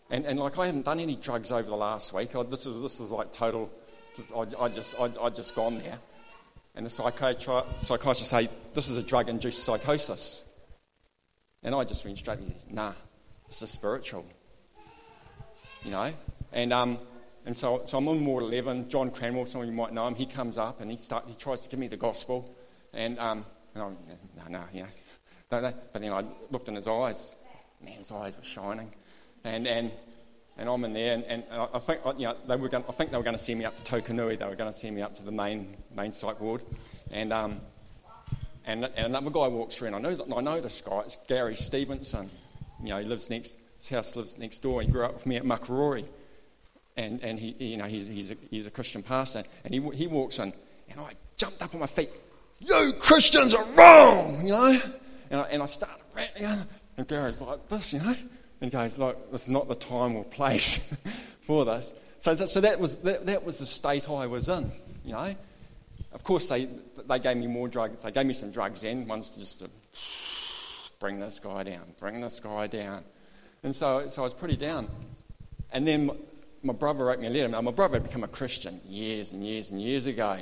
And, 0.10 0.26
and 0.26 0.38
like, 0.38 0.60
I 0.60 0.66
hadn't 0.66 0.84
done 0.84 1.00
any 1.00 1.16
drugs 1.16 1.50
over 1.50 1.70
the 1.70 1.78
last 1.78 2.12
week. 2.12 2.36
I, 2.36 2.44
this, 2.44 2.66
was, 2.66 2.82
this 2.82 3.00
was 3.00 3.10
like 3.10 3.32
total, 3.32 3.72
I, 4.36 4.48
I 4.60 4.68
just, 4.68 5.00
I, 5.00 5.10
I'd 5.22 5.36
just 5.36 5.56
gone 5.56 5.80
there. 5.80 5.98
And 6.76 6.86
the 6.86 6.90
psychiatrist 6.90 8.30
say, 8.30 8.50
this 8.74 8.90
is 8.90 8.98
a 8.98 9.04
drug-induced 9.04 9.64
psychosis. 9.64 10.44
And 11.64 11.74
I 11.74 11.86
just 11.86 12.04
went 12.04 12.18
straight, 12.18 12.40
nah, 12.70 12.92
this 13.48 13.62
is 13.62 13.70
spiritual. 13.70 14.26
You 15.88 15.94
know? 15.94 16.14
And, 16.52 16.74
um, 16.74 17.00
and 17.46 17.56
so, 17.56 17.84
so 17.86 17.98
I'm 17.98 18.08
on 18.10 18.26
Ward 18.26 18.44
11. 18.44 18.90
John 18.90 19.10
Cranwell, 19.10 19.48
some 19.48 19.62
of 19.62 19.68
you 19.68 19.74
might 19.74 19.94
know 19.94 20.06
him, 20.06 20.16
he 20.16 20.26
comes 20.26 20.58
up 20.58 20.82
and 20.82 20.92
he, 20.92 20.98
start, 20.98 21.24
he 21.28 21.34
tries 21.34 21.62
to 21.62 21.70
give 21.70 21.80
me 21.80 21.88
the 21.88 21.96
gospel. 21.96 22.54
And, 22.94 23.18
um, 23.20 23.46
and 23.74 23.84
I'm, 23.84 23.98
no, 24.36 24.60
no, 24.60 24.64
you 24.74 24.84
know? 24.84 24.90
But 25.50 25.94
then 25.94 26.12
I 26.12 26.26
looked 26.52 26.68
in 26.68 26.76
his 26.76 26.90
eyes. 26.90 27.34
Man, 27.82 27.94
his 27.94 28.12
eyes 28.12 28.36
were 28.36 28.44
shining. 28.44 28.92
And, 29.46 29.66
and, 29.66 29.92
and 30.58 30.68
I'm 30.68 30.84
in 30.84 30.92
there, 30.92 31.14
and, 31.14 31.24
and 31.24 31.44
I 31.52 31.80
think 31.80 32.02
you 32.18 32.26
know 32.26 32.36
they 32.48 32.56
were 32.56 32.68
going, 32.68 32.84
I 32.90 32.92
think 32.92 33.12
they 33.12 33.18
were 33.18 33.24
going 33.24 33.38
to 33.38 33.42
send 33.42 33.60
me 33.60 33.66
up 33.66 33.78
to 33.78 33.84
Tokanui. 33.84 34.40
They 34.40 34.46
were 34.46 34.56
going 34.56 34.72
to 34.72 34.78
send 34.78 34.96
me 34.96 35.04
up 35.04 35.16
to 35.18 35.24
the 35.24 35.32
main 35.32 35.78
main 35.96 36.12
psych 36.12 36.42
ward, 36.42 36.64
and 37.12 37.32
um, 37.32 37.62
and, 38.66 38.84
and 38.84 39.06
another 39.06 39.30
guy 39.30 39.48
walks 39.48 39.76
through, 39.76 39.88
and 39.90 39.96
I 39.96 40.00
know 40.00 40.16
that, 40.16 40.36
I 40.36 40.42
know 40.42 40.60
this 40.60 40.82
guy. 40.82 41.02
It's 41.02 41.18
Gary 41.28 41.56
Stevenson. 41.56 42.32
You 42.82 42.90
know, 42.90 43.00
he 43.00 43.06
lives 43.06 43.30
next. 43.30 43.56
His 43.80 43.90
house 43.90 44.16
lives 44.16 44.38
next 44.38 44.60
door. 44.60 44.82
He 44.82 44.88
grew 44.88 45.06
up 45.06 45.14
with 45.14 45.26
me 45.26 45.36
at 45.38 45.44
Makarori, 45.44 46.06
and 46.96 47.22
and 47.24 47.40
he 47.40 47.56
you 47.60 47.78
know 47.78 47.86
he's 47.86 48.08
he's 48.08 48.32
a, 48.32 48.38
he's 48.50 48.68
a 48.68 48.72
Christian 48.72 49.04
pastor, 49.04 49.44
and 49.64 49.74
he 49.74 49.82
he 49.96 50.08
walks 50.08 50.40
in, 50.40 50.54
and 50.90 51.00
I 51.00 51.14
jumped 51.36 51.62
up 51.62 51.74
on 51.74 51.80
my 51.80 51.88
feet. 51.88 52.10
You 52.60 52.94
Christians 53.00 53.54
are 53.54 53.66
wrong, 53.78 54.42
you 54.46 54.54
know, 54.54 54.82
and 55.30 55.42
I, 55.42 55.44
and 55.46 55.64
I 55.64 55.68
started 55.68 56.04
ranting, 56.16 56.46
and 56.98 57.08
Gary's 57.08 57.40
like 57.40 57.70
this, 57.70 57.94
you 57.94 58.00
know 58.00 58.16
and 58.62 58.98
look, 58.98 59.32
this 59.32 59.44
is 59.44 59.48
not 59.50 59.68
the 59.68 59.76
time 59.76 60.16
or 60.16 60.24
place 60.24 60.94
for 61.42 61.66
this. 61.66 61.94
So, 62.20 62.34
that, 62.34 62.50
so 62.50 62.62
that, 62.62 62.80
was, 62.80 62.96
that, 62.98 63.26
that 63.28 63.46
was 63.46 63.60
the 63.60 63.66
state 63.66 64.10
I 64.10 64.26
was 64.26 64.50
in, 64.50 64.72
you 65.06 65.12
know. 65.12 65.36
Of 66.12 66.24
course, 66.24 66.50
they, 66.50 66.68
they 67.08 67.20
gave 67.20 67.38
me 67.38 67.48
more 67.48 67.68
drugs. 67.68 68.02
They 68.02 68.12
gave 68.12 68.26
me 68.26 68.34
some 68.34 68.52
drugs 68.52 68.82
then, 68.82 69.08
ones 69.08 69.30
just 69.30 69.60
to 69.60 69.70
bring 71.00 71.20
this 71.20 71.40
guy 71.40 71.64
down, 71.64 71.84
bring 72.00 72.22
this 72.22 72.40
guy 72.40 72.66
down. 72.68 73.04
And 73.68 73.76
so, 73.76 74.08
so 74.08 74.22
I 74.22 74.24
was 74.24 74.34
pretty 74.34 74.56
down. 74.56 74.88
And 75.74 75.86
then 75.86 76.06
my, 76.06 76.14
my 76.64 76.74
brother 76.74 77.04
wrote 77.04 77.20
me 77.20 77.28
a 77.28 77.30
letter. 77.30 77.50
Now, 77.50 77.60
my 77.60 77.72
brother 77.72 77.96
had 77.96 78.04
become 78.04 78.24
a 78.24 78.30
Christian 78.30 78.80
years 78.88 79.34
and 79.34 79.46
years 79.46 79.72
and 79.72 79.82
years 79.82 80.08
ago. 80.08 80.38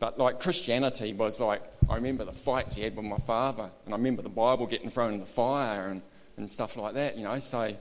But 0.00 0.18
like 0.18 0.40
Christianity 0.40 1.12
was 1.12 1.38
like, 1.38 1.62
I 1.88 1.94
remember 1.94 2.24
the 2.24 2.32
fights 2.32 2.74
he 2.74 2.82
had 2.82 2.96
with 2.96 3.04
my 3.04 3.18
father, 3.18 3.70
and 3.84 3.94
I 3.94 3.96
remember 3.96 4.22
the 4.22 4.28
Bible 4.28 4.66
getting 4.66 4.90
thrown 4.90 5.14
in 5.14 5.20
the 5.20 5.26
fire, 5.26 5.86
and 5.86 6.02
and 6.36 6.50
stuff 6.50 6.76
like 6.76 6.94
that, 6.94 7.16
you 7.16 7.22
know. 7.22 7.38
So, 7.38 7.72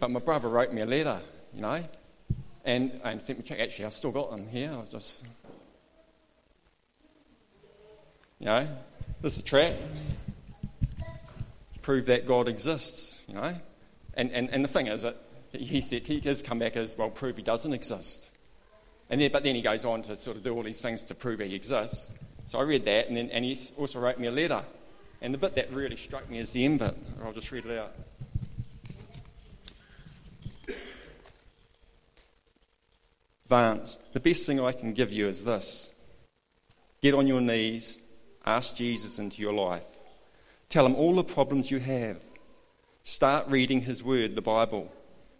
but 0.00 0.10
my 0.10 0.20
brother 0.20 0.48
wrote 0.48 0.72
me 0.72 0.80
a 0.80 0.86
letter, 0.86 1.20
you 1.52 1.60
know, 1.60 1.84
and, 2.64 2.98
and 3.04 3.20
sent 3.20 3.38
me 3.38 3.44
check. 3.44 3.60
Actually, 3.60 3.84
I've 3.84 3.92
still 3.92 4.12
got 4.12 4.30
them 4.30 4.48
here. 4.48 4.72
I 4.72 4.76
was 4.78 4.88
just, 4.88 5.24
you 8.40 8.46
know, 8.46 8.66
this 9.20 9.34
is 9.34 9.40
a 9.40 9.42
track. 9.42 9.74
Prove 11.82 12.06
that 12.06 12.26
God 12.26 12.48
exists, 12.48 13.22
you 13.28 13.34
know. 13.34 13.54
And, 14.16 14.32
and, 14.32 14.50
and 14.50 14.64
the 14.64 14.68
thing 14.68 14.86
is 14.86 15.02
that 15.02 15.16
he 15.52 15.80
said 15.80 16.02
he 16.02 16.20
has 16.20 16.42
come 16.42 16.58
back 16.58 16.76
as, 16.76 16.96
well, 16.96 17.10
prove 17.10 17.36
he 17.36 17.42
doesn't 17.42 17.72
exist. 17.72 18.30
And 19.10 19.20
then, 19.20 19.30
but 19.30 19.44
then 19.44 19.54
he 19.54 19.62
goes 19.62 19.84
on 19.84 20.02
to 20.02 20.16
sort 20.16 20.36
of 20.36 20.42
do 20.42 20.54
all 20.54 20.62
these 20.62 20.80
things 20.80 21.04
to 21.04 21.14
prove 21.14 21.40
he 21.40 21.54
exists. 21.54 22.10
So 22.46 22.58
I 22.58 22.62
read 22.62 22.84
that, 22.86 23.08
and, 23.08 23.16
then, 23.16 23.30
and 23.30 23.44
he 23.44 23.58
also 23.76 24.00
wrote 24.00 24.18
me 24.18 24.26
a 24.26 24.30
letter. 24.30 24.62
And 25.20 25.32
the 25.32 25.38
bit 25.38 25.54
that 25.56 25.72
really 25.72 25.96
struck 25.96 26.28
me 26.28 26.38
is 26.38 26.52
the 26.52 26.64
end 26.64 26.78
bit. 26.78 26.96
I'll 27.24 27.32
just 27.32 27.50
read 27.52 27.66
it 27.66 27.78
out. 27.78 27.92
Vance, 33.48 33.96
the 34.12 34.20
best 34.20 34.44
thing 34.44 34.60
I 34.60 34.72
can 34.72 34.92
give 34.92 35.12
you 35.12 35.28
is 35.28 35.44
this 35.44 35.92
get 37.00 37.14
on 37.14 37.26
your 37.26 37.40
knees, 37.40 37.98
ask 38.44 38.74
Jesus 38.74 39.18
into 39.18 39.40
your 39.40 39.52
life. 39.52 39.84
Tell 40.68 40.84
him 40.84 40.96
all 40.96 41.14
the 41.14 41.22
problems 41.22 41.70
you 41.70 41.78
have. 41.78 42.18
Start 43.06 43.46
reading 43.46 43.82
his 43.82 44.02
word, 44.02 44.34
the 44.34 44.42
Bible. 44.42 44.92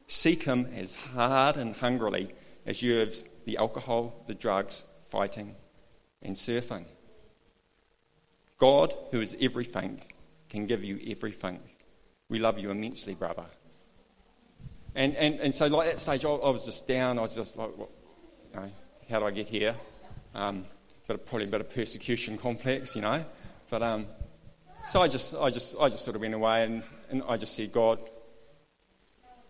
Seek 0.07 0.45
him 0.45 0.73
as 0.77 0.95
hard 0.95 1.57
and 1.57 1.75
hungrily 1.75 2.33
as 2.65 2.81
you 2.81 2.95
have 2.95 3.13
the 3.45 3.57
alcohol, 3.57 4.23
the 4.29 4.35
drugs, 4.35 4.85
fighting, 5.09 5.57
and 6.23 6.37
surfing. 6.37 6.85
God, 8.59 8.95
who 9.11 9.21
is 9.21 9.37
everything, 9.41 10.01
can 10.49 10.67
give 10.67 10.85
you 10.85 11.01
everything. 11.09 11.59
We 12.29 12.39
love 12.39 12.61
you 12.61 12.71
immensely, 12.71 13.15
brother. 13.15 13.47
And, 14.95 15.17
and, 15.17 15.41
and 15.41 15.53
so, 15.53 15.67
like 15.67 15.89
that 15.89 15.99
stage, 15.99 16.25
I, 16.25 16.29
I 16.31 16.51
was 16.51 16.65
just 16.65 16.87
down. 16.87 17.19
I 17.19 17.23
was 17.23 17.35
just 17.35 17.57
like, 17.57 17.73
you 17.77 17.89
know, 18.55 18.71
how 19.11 19.19
do 19.19 19.27
I 19.27 19.33
get 19.33 19.49
here? 19.49 19.75
Um, 20.37 20.67
but 21.09 21.27
probably 21.27 21.49
a 21.49 21.51
bit 21.51 21.63
of 21.63 21.75
persecution 21.75 22.39
complex, 22.39 22.95
you 22.95 23.03
know. 23.03 23.25
But 23.71 23.83
um, 23.83 24.07
so 24.87 25.03
I 25.03 25.09
just, 25.09 25.35
I 25.35 25.51
just, 25.51 25.75
I 25.81 25.89
just 25.89 26.05
sort 26.05 26.15
of 26.15 26.23
went 26.23 26.33
away 26.33 26.63
and, 26.63 26.85
and 27.11 27.23
I 27.29 27.37
just 27.37 27.55
said, 27.55 27.73
God, 27.73 28.01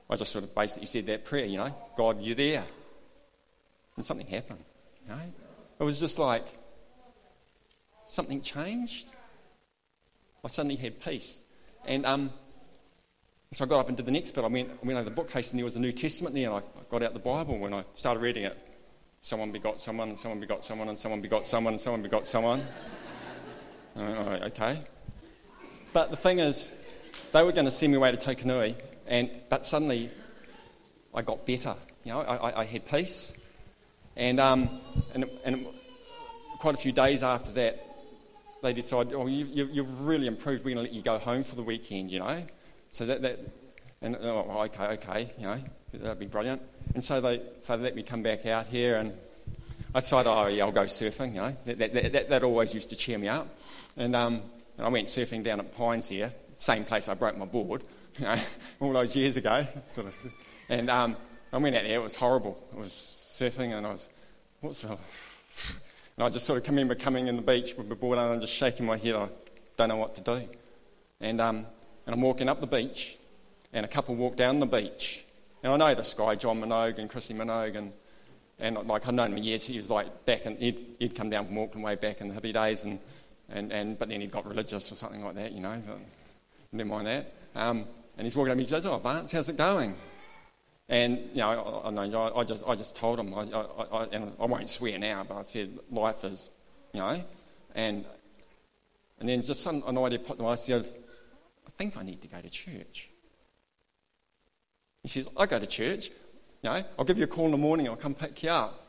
I 0.09 0.17
just 0.17 0.33
sort 0.33 0.45
of 0.45 0.55
basically 0.55 0.87
said 0.87 1.07
that 1.07 1.25
prayer, 1.25 1.47
you 1.47 1.59
know, 1.59 1.75
God, 1.97 2.21
you're 2.21 2.35
there. 2.35 2.65
And 3.97 4.05
something 4.05 4.27
happened, 4.27 4.65
you 5.03 5.09
know. 5.09 5.21
It 5.81 5.85
was 5.85 5.99
just 5.99 6.19
like 6.19 6.47
something 8.07 8.41
changed. 8.41 9.11
I 10.45 10.49
suddenly 10.49 10.77
had 10.77 11.01
peace. 11.01 11.41
And 11.85 12.07
um, 12.07 12.31
so 13.53 13.65
I 13.65 13.69
got 13.69 13.81
up 13.81 13.89
and 13.89 13.97
did 13.97 14.07
the 14.07 14.13
next 14.13 14.33
bit. 14.33 14.45
I 14.45 14.49
went, 14.49 14.71
I 14.71 14.87
went 14.87 14.99
over 14.99 15.09
the 15.09 15.15
bookcase 15.15 15.51
and 15.51 15.59
there 15.59 15.65
was 15.65 15.77
a 15.77 15.81
New 15.81 15.93
Testament 15.93 16.35
there, 16.35 16.51
and 16.51 16.63
I 16.63 16.63
got 16.91 17.03
out 17.03 17.15
the 17.15 17.19
Bible 17.19 17.59
when 17.59 17.75
I 17.75 17.85
started 17.95 18.21
reading 18.21 18.45
it. 18.45 18.57
Someone 19.21 19.51
begot 19.51 19.81
someone, 19.81 20.11
and 20.11 20.19
someone 20.19 20.41
begot 20.41 20.65
someone, 20.65 20.89
and 20.89 20.99
someone 20.99 21.21
begot 21.21 21.47
someone, 21.47 21.75
and 21.75 21.81
someone 21.81 22.03
begot 22.03 22.27
someone. 22.27 22.63
Went, 23.97 24.43
okay. 24.45 24.79
But 25.93 26.11
the 26.11 26.17
thing 26.17 26.39
is, 26.39 26.71
they 27.33 27.43
were 27.43 27.53
going 27.53 27.65
to 27.67 27.71
send 27.71 27.93
me 27.93 27.97
away 27.97 28.11
to 28.13 28.17
Tokanui, 28.17 28.75
and, 29.07 29.31
but 29.49 29.65
suddenly 29.65 30.11
I 31.15 31.23
got 31.23 31.47
better. 31.47 31.75
You 32.05 32.13
know, 32.13 32.21
I, 32.21 32.61
I 32.61 32.65
had 32.65 32.87
peace. 32.87 33.33
And, 34.17 34.41
um, 34.41 34.81
and, 35.15 35.29
and 35.45 35.67
quite 36.59 36.75
a 36.75 36.79
few 36.79 36.93
days 36.93 37.23
after 37.23 37.53
that, 37.53 37.83
they 38.63 38.73
decided, 38.73 39.13
oh, 39.13 39.27
you, 39.27 39.47
you, 39.47 39.69
you've 39.71 40.01
really 40.01 40.27
improved. 40.27 40.65
We're 40.65 40.75
going 40.75 40.87
to 40.87 40.91
let 40.91 40.93
you 40.93 41.03
go 41.03 41.19
home 41.19 41.45
for 41.45 41.55
the 41.55 41.63
weekend, 41.63 42.11
you 42.11 42.21
know. 42.21 42.43
So 42.91 43.07
that, 43.07 43.23
that 43.23 43.39
and 44.01 44.17
oh, 44.21 44.63
okay, 44.65 44.85
okay, 44.85 45.31
you 45.39 45.47
know, 45.47 45.59
that'd 45.93 46.19
be 46.19 46.27
brilliant. 46.27 46.63
And 46.95 47.05
so 47.05 47.21
they, 47.21 47.43
so 47.61 47.77
they 47.77 47.83
let 47.83 47.95
me 47.95 48.03
come 48.03 48.23
back 48.23 48.47
out 48.47 48.67
here, 48.67 48.97
and 48.97 49.13
I 49.95 50.01
decided, 50.01 50.31
oh, 50.31 50.47
yeah, 50.47 50.65
I'll 50.65 50.73
go 50.73 50.85
surfing, 50.85 51.35
you 51.35 51.41
know. 51.41 51.57
That, 51.67 51.79
that, 51.79 52.13
that, 52.13 52.29
that 52.31 52.43
always 52.43 52.73
used 52.73 52.91
to 52.91 52.97
cheer 52.97 53.19
me 53.19 53.29
up. 53.29 53.49
And, 53.97 54.17
um, 54.17 54.43
and 54.79 54.87
I 54.87 54.89
went 54.89 55.09
surfing 55.09 55.43
down 55.43 55.61
at 55.61 55.77
Pines 55.77 56.09
here, 56.09 56.33
same 56.57 56.85
place 56.85 57.09
I 57.09 57.15
broke 57.15 57.37
my 57.37 57.45
board, 57.45 57.85
you 58.19 58.25
know, 58.25 58.39
all 58.81 58.93
those 58.93 59.15
years 59.17 59.37
ago. 59.37 59.67
Sort 59.87 60.09
of. 60.09 60.17
And 60.69 60.91
um, 60.91 61.17
I 61.53 61.59
went 61.59 61.77
out 61.77 61.85
there, 61.85 62.01
it 62.01 62.03
was 62.03 62.17
horrible. 62.17 62.63
It 62.73 62.79
was 62.79 62.91
surfing, 62.91 63.77
and 63.77 63.87
I 63.87 63.91
was, 63.91 64.09
what's 64.61 64.83
the. 64.83 64.99
And 66.17 66.25
I 66.25 66.31
just 66.31 66.47
sort 66.47 66.59
of 66.59 66.69
remember 66.69 66.95
coming 66.95 67.29
in 67.29 67.37
the 67.37 67.43
beach 67.43 67.75
with 67.77 67.89
my 67.89 67.95
board 67.95 68.19
and 68.19 68.41
just 68.41 68.55
shaking 68.55 68.87
my 68.87 68.97
head. 68.97 69.15
I 69.15 69.29
don't 69.77 69.89
know 69.91 69.97
what 69.97 70.15
to 70.17 70.23
do. 70.23 70.49
And, 71.21 71.43
um, 71.43 71.67
and 72.07 72.15
I'm 72.15 72.23
walking 72.23 72.49
up 72.49 72.61
the 72.61 72.67
beach, 72.67 73.19
and 73.73 73.85
a 73.85 73.89
couple 73.89 74.15
walk 74.15 74.37
down 74.37 74.59
the 74.59 74.67
beach. 74.67 75.25
And 75.63 75.73
I 75.73 75.77
know 75.77 75.95
this 75.95 76.15
guy, 76.15 76.35
John 76.35 76.61
Minogue 76.61 76.99
and 76.99 77.11
Chrissy 77.11 77.35
Minogue, 77.35 77.77
and, 77.77 77.93
and 78.59 78.89
like 78.89 79.07
I've 79.07 79.15
known 79.15 79.33
him 79.33 79.43
years. 79.43 79.67
He 79.67 79.77
was 79.77 79.91
like 79.91 80.25
back, 80.25 80.47
and 80.47 80.59
he'd, 80.59 80.97
he'd 80.99 81.15
come 81.15 81.29
down 81.29 81.47
from 81.47 81.59
Auckland 81.59 81.85
way 81.85 81.97
back 81.97 82.23
in 82.23 82.29
the 82.29 82.41
hippie 82.41 82.55
days, 82.55 82.85
and, 82.85 82.99
and, 83.51 83.71
and, 83.71 83.99
but 83.99 84.09
then 84.09 84.23
he 84.23 84.27
got 84.27 84.47
religious 84.47 84.91
or 84.91 84.95
something 84.95 85.23
like 85.23 85.35
that, 85.35 85.53
you 85.53 85.61
know. 85.61 85.83
But 85.87 85.99
never 86.77 86.89
mind 86.89 87.07
that. 87.07 87.33
Um, 87.55 87.85
and 88.17 88.27
he's 88.27 88.37
walking 88.37 88.53
up, 88.53 88.59
he 88.59 88.67
says, 88.67 88.87
"Oh, 88.87 88.99
Vance, 88.99 89.33
how's 89.33 89.49
it 89.49 89.57
going?" 89.57 89.95
And 90.89 91.19
you 91.33 91.39
know, 91.39 91.83
I, 91.85 91.91
I, 91.91 92.41
I 92.41 92.45
just, 92.45 92.65
I 92.67 92.75
just 92.77 92.95
told 92.97 93.19
him, 93.19 93.35
I, 93.35 93.43
I, 93.43 94.05
and 94.13 94.33
I 94.39 94.45
won't 94.47 94.69
swear 94.69 94.99
now, 94.99 95.25
but 95.29 95.37
I 95.37 95.43
said, 95.43 95.79
"Life 95.91 96.25
is, 96.25 96.51
you 96.93 97.01
know," 97.01 97.23
and 97.75 98.05
and 99.19 99.29
then 99.29 99.43
just 99.43 99.63
some 99.63 99.83
an 99.87 99.99
idea 99.99 100.19
popped 100.19 100.39
in 100.39 100.45
my 100.45 100.51
head, 100.53 100.59
I 100.59 100.63
said, 100.63 100.87
"I 101.67 101.71
think 101.77 101.97
I 101.97 102.03
need 102.03 102.23
to 102.23 102.29
go 102.29 102.41
to 102.41 102.49
church." 102.49 103.09
He 105.03 105.09
says, 105.09 105.29
"I 105.37 105.47
go 105.47 105.59
to 105.59 105.67
church." 105.67 106.11
You 106.63 106.71
know, 106.71 106.85
I'll 106.99 107.05
give 107.05 107.19
you 107.19 107.25
a 107.25 107.29
call 107.29 107.45
in 107.45 107.53
the 107.53 107.59
morning. 107.59 107.89
I'll 107.89 107.97
come 107.97 108.15
pick 108.15 108.43
you 108.43 108.51
up. 108.51 108.87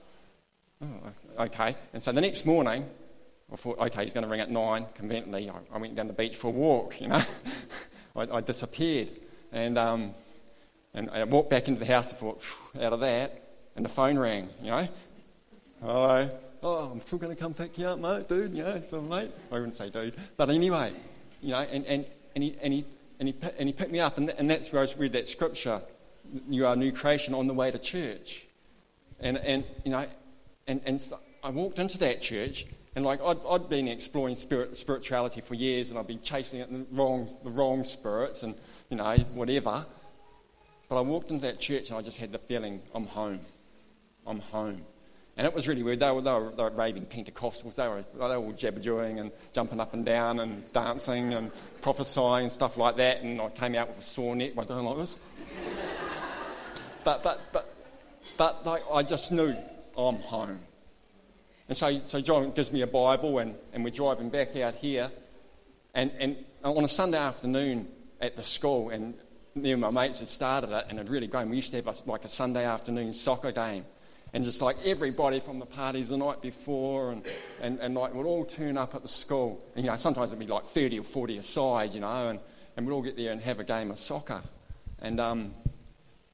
Oh, 0.81 1.45
okay. 1.45 1.75
And 1.93 2.01
so 2.01 2.11
the 2.11 2.21
next 2.21 2.45
morning, 2.45 2.87
I 3.51 3.55
thought, 3.55 3.79
okay, 3.79 4.03
he's 4.03 4.13
going 4.13 4.23
to 4.23 4.29
ring 4.29 4.39
at 4.39 4.49
nine. 4.49 4.85
Conveniently, 4.95 5.49
I, 5.49 5.55
I 5.71 5.77
went 5.77 5.95
down 5.95 6.07
the 6.07 6.13
beach 6.13 6.35
for 6.35 6.47
a 6.47 6.51
walk, 6.51 6.99
you 7.01 7.07
know. 7.07 7.21
I, 8.17 8.37
I, 8.37 8.41
disappeared. 8.41 9.19
And, 9.51 9.77
um, 9.77 10.11
and 10.93 11.09
I 11.09 11.23
walked 11.23 11.49
back 11.49 11.67
into 11.67 11.79
the 11.79 11.85
house 11.85 12.09
and 12.11 12.19
thought, 12.19 12.41
out 12.81 12.93
of 12.93 12.99
that. 13.01 13.43
And 13.75 13.85
the 13.85 13.89
phone 13.89 14.17
rang, 14.17 14.49
you 14.61 14.71
know. 14.71 14.87
Hello. 15.81 16.29
Oh, 16.63 16.89
I'm 16.91 16.99
still 17.01 17.19
going 17.19 17.33
to 17.33 17.39
come 17.39 17.53
pick 17.53 17.77
you 17.77 17.85
up, 17.85 17.99
mate, 17.99 18.27
dude. 18.27 18.53
You 18.55 18.63
know, 18.63 18.81
so 18.81 18.99
late. 18.99 19.31
I 19.51 19.55
wouldn't 19.55 19.75
say 19.75 19.89
dude. 19.89 20.15
But 20.35 20.49
anyway, 20.49 20.91
you 21.41 21.51
know, 21.51 21.59
and, 21.59 21.85
and, 21.85 22.05
and, 22.33 22.43
he, 22.43 22.57
and, 22.61 22.73
he, 22.73 22.85
and, 23.19 23.29
he, 23.29 23.35
and 23.59 23.69
he 23.69 23.73
picked 23.73 23.91
me 23.91 23.99
up. 23.99 24.17
And, 24.17 24.31
and 24.31 24.49
that's 24.49 24.71
where 24.73 24.81
I 24.81 24.87
read 24.97 25.13
that 25.13 25.27
scripture, 25.27 25.81
you 26.49 26.65
are 26.65 26.73
a 26.73 26.75
new 26.75 26.91
creation 26.91 27.35
on 27.35 27.45
the 27.45 27.53
way 27.53 27.69
to 27.69 27.77
church. 27.77 28.47
And, 29.19 29.37
and 29.37 29.63
you 29.85 29.91
know, 29.91 30.05
and, 30.65 30.81
and 30.85 31.01
so 31.01 31.19
I 31.43 31.49
walked 31.49 31.79
into 31.79 31.97
that 31.99 32.21
church 32.21 32.65
and 32.97 33.05
like 33.05 33.21
I'd, 33.21 33.37
I'd 33.47 33.69
been 33.69 33.87
exploring 33.87 34.33
spirit, 34.33 34.75
spirituality 34.75 35.39
for 35.39 35.53
years, 35.53 35.91
and 35.91 35.99
I'd 35.99 36.07
been 36.07 36.19
chasing 36.19 36.61
the 36.61 36.85
wrong, 36.91 37.29
the 37.43 37.51
wrong 37.51 37.83
spirits, 37.83 38.41
and 38.41 38.55
you 38.89 38.97
know 38.97 39.15
whatever. 39.35 39.85
But 40.89 40.97
I 40.97 41.01
walked 41.01 41.29
into 41.29 41.43
that 41.43 41.59
church, 41.59 41.91
and 41.91 41.99
I 41.99 42.01
just 42.01 42.17
had 42.17 42.31
the 42.31 42.39
feeling, 42.39 42.81
I'm 42.95 43.05
home, 43.05 43.41
I'm 44.25 44.39
home. 44.39 44.81
And 45.37 45.45
it 45.45 45.53
was 45.53 45.67
really 45.67 45.83
weird. 45.83 45.99
They 45.99 46.09
were, 46.09 46.21
they 46.21 46.31
were, 46.31 46.51
they 46.57 46.63
were 46.63 46.71
raving 46.71 47.05
Pentecostals. 47.05 47.75
They 47.75 47.87
were, 47.87 48.03
they 48.13 48.19
were 48.19 48.35
all 48.37 48.53
jabberjawing 48.53 49.21
and 49.21 49.31
jumping 49.53 49.79
up 49.79 49.93
and 49.93 50.03
down 50.03 50.39
and 50.39 50.73
dancing 50.73 51.35
and 51.35 51.51
prophesying 51.83 52.45
and 52.45 52.51
stuff 52.51 52.77
like 52.77 52.95
that. 52.95 53.21
And 53.21 53.39
I 53.39 53.49
came 53.49 53.75
out 53.75 53.89
with 53.89 53.99
a 53.99 54.01
sore 54.01 54.35
neck 54.35 54.55
by 54.55 54.65
going 54.65 54.83
like 54.83 54.97
this. 54.97 55.19
but, 57.03 57.21
but, 57.21 57.41
but, 57.53 57.75
but 58.37 58.65
like, 58.65 58.81
I 58.91 59.03
just 59.03 59.31
knew 59.31 59.55
I'm 59.95 60.15
home. 60.15 60.61
And 61.67 61.77
so, 61.77 61.99
so 61.99 62.21
John 62.21 62.51
gives 62.51 62.71
me 62.71 62.81
a 62.81 62.87
Bible, 62.87 63.39
and, 63.39 63.55
and 63.73 63.83
we're 63.83 63.89
driving 63.89 64.29
back 64.29 64.55
out 64.55 64.75
here. 64.75 65.11
And, 65.93 66.11
and 66.19 66.37
on 66.63 66.83
a 66.83 66.87
Sunday 66.87 67.17
afternoon 67.17 67.87
at 68.21 68.35
the 68.35 68.43
school, 68.43 68.89
and 68.89 69.15
me 69.53 69.71
and 69.71 69.81
my 69.81 69.89
mates 69.89 70.19
had 70.19 70.29
started 70.29 70.71
it, 70.71 70.85
and 70.87 70.97
had 70.97 71.09
really 71.09 71.27
grown. 71.27 71.49
We 71.49 71.57
used 71.57 71.71
to 71.71 71.77
have 71.77 71.87
a, 71.87 71.95
like 72.09 72.23
a 72.23 72.29
Sunday 72.29 72.65
afternoon 72.65 73.11
soccer 73.13 73.51
game. 73.51 73.85
And 74.33 74.43
just 74.43 74.61
like 74.61 74.77
everybody 74.85 75.39
from 75.39 75.59
the 75.59 75.65
parties 75.65 76.09
the 76.09 76.17
night 76.17 76.41
before, 76.41 77.11
and, 77.11 77.25
and, 77.61 77.79
and 77.79 77.95
like 77.95 78.13
we'd 78.13 78.25
all 78.25 78.45
turn 78.45 78.77
up 78.77 78.95
at 78.95 79.01
the 79.01 79.07
school. 79.07 79.65
And, 79.75 79.83
you 79.83 79.91
know, 79.91 79.97
sometimes 79.97 80.31
it'd 80.31 80.39
be 80.39 80.51
like 80.51 80.65
30 80.65 80.99
or 80.99 81.03
40 81.03 81.37
aside, 81.37 81.93
you 81.93 82.01
know, 82.01 82.29
and, 82.29 82.39
and 82.75 82.85
we'd 82.85 82.93
all 82.93 83.01
get 83.01 83.17
there 83.17 83.31
and 83.31 83.41
have 83.41 83.59
a 83.59 83.63
game 83.63 83.89
of 83.89 83.99
soccer. 83.99 84.41
And, 85.01 85.19
um, 85.19 85.53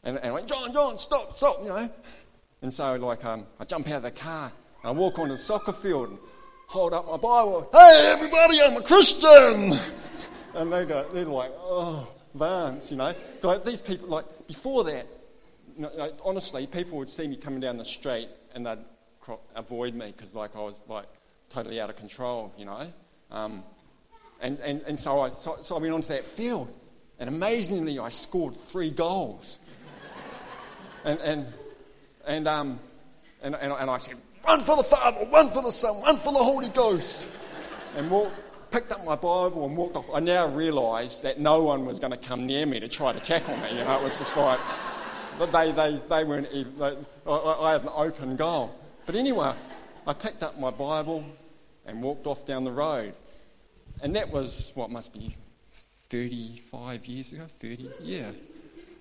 and, 0.04 0.18
and 0.18 0.34
went, 0.34 0.48
John, 0.48 0.72
John, 0.74 0.98
stop, 0.98 1.36
stop, 1.38 1.60
you 1.64 1.70
know. 1.70 1.90
And 2.62 2.74
so, 2.74 2.96
like, 2.96 3.24
um, 3.26 3.46
I 3.60 3.66
jump 3.66 3.88
out 3.88 3.98
of 3.98 4.04
the 4.04 4.12
car 4.12 4.52
I 4.86 4.92
walk 4.92 5.18
onto 5.18 5.32
the 5.32 5.38
soccer 5.38 5.72
field 5.72 6.10
and 6.10 6.20
hold 6.68 6.94
up 6.94 7.06
my 7.06 7.16
Bible. 7.16 7.70
Hey, 7.72 8.12
everybody, 8.12 8.62
I'm 8.62 8.76
a 8.76 8.82
Christian. 8.82 9.72
and 10.56 10.74
they 10.74 10.86
go, 10.86 11.08
they're 11.14 11.24
like, 11.24 11.52
oh, 11.58 12.12
Vance, 12.36 12.92
you 12.92 12.98
know. 12.98 13.16
Like 13.42 13.64
these 13.64 13.82
people, 13.82 14.10
like 14.10 14.26
before 14.46 14.84
that, 14.84 15.08
you 15.78 15.84
know, 15.84 15.92
like, 15.96 16.16
honestly, 16.26 16.68
people 16.68 16.98
would 16.98 17.10
see 17.10 17.28
me 17.30 17.38
coming 17.38 17.62
down 17.62 17.78
the 17.78 17.86
street 17.86 18.28
and 18.54 18.66
they'd 18.66 18.80
avoid 19.56 19.96
me 19.96 20.08
because 20.08 20.36
like 20.36 20.54
I 20.54 20.60
was 20.60 20.84
like 20.90 21.06
totally 21.50 21.80
out 21.80 21.90
of 21.90 21.96
control, 21.96 22.52
you 22.58 22.66
know. 22.66 22.92
Um, 23.32 23.64
and, 24.42 24.60
and, 24.60 24.82
and 24.82 25.00
so 25.00 25.22
I 25.22 25.32
so, 25.32 25.60
so 25.62 25.78
I 25.78 25.80
went 25.80 25.94
onto 25.94 26.10
that 26.10 26.26
field, 26.26 26.74
And 27.20 27.30
amazingly, 27.30 28.00
I 28.00 28.10
scored 28.10 28.54
three 28.54 28.92
goals. 28.92 29.60
and, 31.06 31.20
and, 31.22 31.46
and, 32.28 32.48
um, 32.50 32.80
and, 33.42 33.56
and, 33.56 33.72
and 33.72 33.90
I 33.90 33.98
said, 33.98 34.18
One 34.44 34.62
for 34.62 34.76
the 34.76 34.84
Father, 34.84 35.26
one 35.26 35.50
for 35.50 35.62
the 35.64 35.72
Son, 35.72 36.02
one 36.02 36.18
for 36.18 36.34
the 36.34 36.40
Holy 36.40 36.68
Ghost. 36.70 37.30
And 37.96 38.12
walked, 38.12 38.36
picked 38.72 38.92
up 38.92 39.06
my 39.06 39.16
Bible 39.16 39.66
and 39.66 39.78
walked 39.78 39.96
off. 39.96 40.10
I 40.14 40.20
now 40.20 40.48
realised 40.48 41.24
that 41.24 41.40
no 41.40 41.64
one 41.64 41.86
was 41.86 42.00
going 42.00 42.12
to 42.12 42.18
come 42.18 42.46
near 42.46 42.66
me 42.66 42.80
to 42.82 42.90
try 42.90 43.14
to 43.14 43.20
tackle 43.20 43.56
me. 43.58 43.78
You 43.78 43.86
know, 43.86 43.98
it 43.98 44.04
was 44.04 44.18
just 44.20 44.36
like, 44.36 44.60
they, 45.40 45.72
they, 45.72 46.02
they 46.10 46.24
weren't, 46.26 46.50
even, 46.52 46.78
they, 46.78 46.98
I, 47.26 47.32
I 47.32 47.72
had 47.72 47.84
an 47.84 47.90
open 47.96 48.36
goal. 48.36 48.76
But 49.06 49.16
anyway, 49.16 49.54
I 50.06 50.14
picked 50.14 50.44
up 50.44 50.60
my 50.60 50.72
Bible 50.72 51.24
and 51.86 52.04
walked 52.04 52.28
off 52.28 52.46
down 52.46 52.66
the 52.66 52.72
road. 52.72 53.14
And 54.02 54.16
that 54.18 54.30
was, 54.30 54.74
what 54.76 54.90
must 54.90 55.14
be 55.14 55.38
35 56.10 57.06
years 57.06 57.32
ago? 57.32 57.46
30? 57.60 57.90
Yeah. 58.02 58.32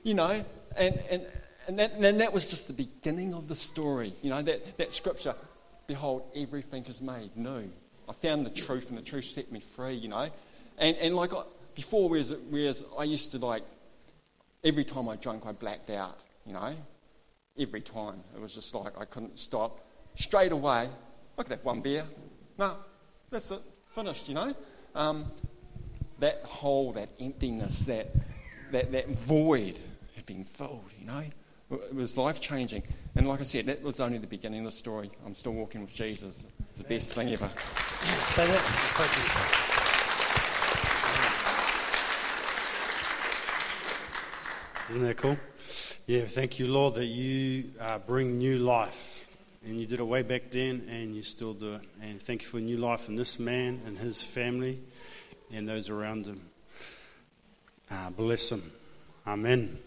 You 0.04 0.14
know, 0.14 0.44
and, 0.76 1.02
and, 1.10 1.26
and, 1.68 1.78
that, 1.78 2.00
that 2.18 2.32
was 2.32 2.48
just 2.48 2.66
the 2.66 2.74
beginning 2.74 3.34
of 3.34 3.48
the 3.48 3.54
story. 3.54 4.12
You 4.22 4.30
know, 4.30 4.42
that, 4.42 4.78
that 4.78 4.92
scripture, 4.92 5.34
behold, 5.86 6.22
everything 6.34 6.84
is 6.86 7.00
made 7.00 7.36
new. 7.36 7.70
I 8.08 8.12
found 8.14 8.44
the 8.44 8.50
truth, 8.50 8.88
and 8.88 8.98
the 8.98 9.02
truth 9.02 9.26
set 9.26 9.50
me 9.52 9.60
free, 9.60 9.94
you 9.94 10.08
know. 10.08 10.28
And, 10.78 10.96
and 10.96 11.14
like 11.14 11.32
I, 11.32 11.42
before, 11.74 12.08
whereas, 12.08 12.34
whereas 12.50 12.84
I 12.98 13.04
used 13.04 13.30
to, 13.32 13.38
like, 13.38 13.62
every 14.64 14.84
time 14.84 15.08
I 15.08 15.16
drank, 15.16 15.46
I 15.46 15.52
blacked 15.52 15.90
out, 15.90 16.18
you 16.46 16.52
know. 16.52 16.74
Every 17.58 17.80
time. 17.80 18.22
It 18.34 18.40
was 18.40 18.54
just 18.54 18.74
like 18.74 18.98
I 18.98 19.04
couldn't 19.04 19.38
stop. 19.38 19.80
Straight 20.14 20.52
away, 20.52 20.88
look 21.36 21.46
at 21.46 21.50
that 21.50 21.64
one 21.64 21.80
beer. 21.80 22.04
No, 22.58 22.76
that's 23.30 23.50
it. 23.50 23.60
Finished, 23.94 24.28
you 24.28 24.34
know. 24.34 24.54
Um, 24.94 25.26
that 26.18 26.42
hole, 26.44 26.92
that 26.92 27.10
emptiness, 27.20 27.80
that, 27.80 28.08
that, 28.70 28.92
that 28.92 29.08
void 29.08 29.78
had 30.14 30.24
been 30.26 30.44
filled, 30.44 30.90
you 30.98 31.06
know. 31.06 31.24
It 31.72 31.94
was 31.94 32.16
life 32.16 32.40
changing. 32.40 32.82
And 33.16 33.26
like 33.26 33.40
I 33.40 33.44
said, 33.44 33.66
that 33.66 33.82
was 33.82 34.00
only 34.00 34.18
the 34.18 34.26
beginning 34.26 34.60
of 34.60 34.66
the 34.66 34.72
story. 34.72 35.10
I'm 35.24 35.34
still 35.34 35.52
walking 35.52 35.80
with 35.80 35.94
Jesus. 35.94 36.46
It's 36.60 36.78
the 36.78 36.84
best 36.84 37.14
thing 37.14 37.28
ever. 37.32 37.50
Isn't 44.90 45.02
that 45.04 45.16
cool? 45.16 45.38
Yeah, 46.06 46.22
thank 46.22 46.58
you, 46.58 46.66
Lord, 46.66 46.94
that 46.94 47.06
you 47.06 47.70
uh, 47.80 47.98
bring 47.98 48.38
new 48.38 48.58
life. 48.58 49.28
And 49.64 49.78
you 49.78 49.86
did 49.86 50.00
it 50.00 50.06
way 50.06 50.22
back 50.22 50.50
then, 50.50 50.86
and 50.90 51.14
you 51.14 51.22
still 51.22 51.54
do 51.54 51.76
it. 51.76 51.82
And 52.02 52.20
thank 52.20 52.42
you 52.42 52.48
for 52.48 52.58
new 52.58 52.76
life 52.76 53.08
in 53.08 53.16
this 53.16 53.38
man 53.38 53.80
and 53.86 53.96
his 53.96 54.22
family 54.22 54.80
and 55.52 55.68
those 55.68 55.88
around 55.88 56.26
him. 56.26 56.42
Uh, 57.90 58.10
bless 58.10 58.50
him. 58.50 58.72
Amen. 59.26 59.78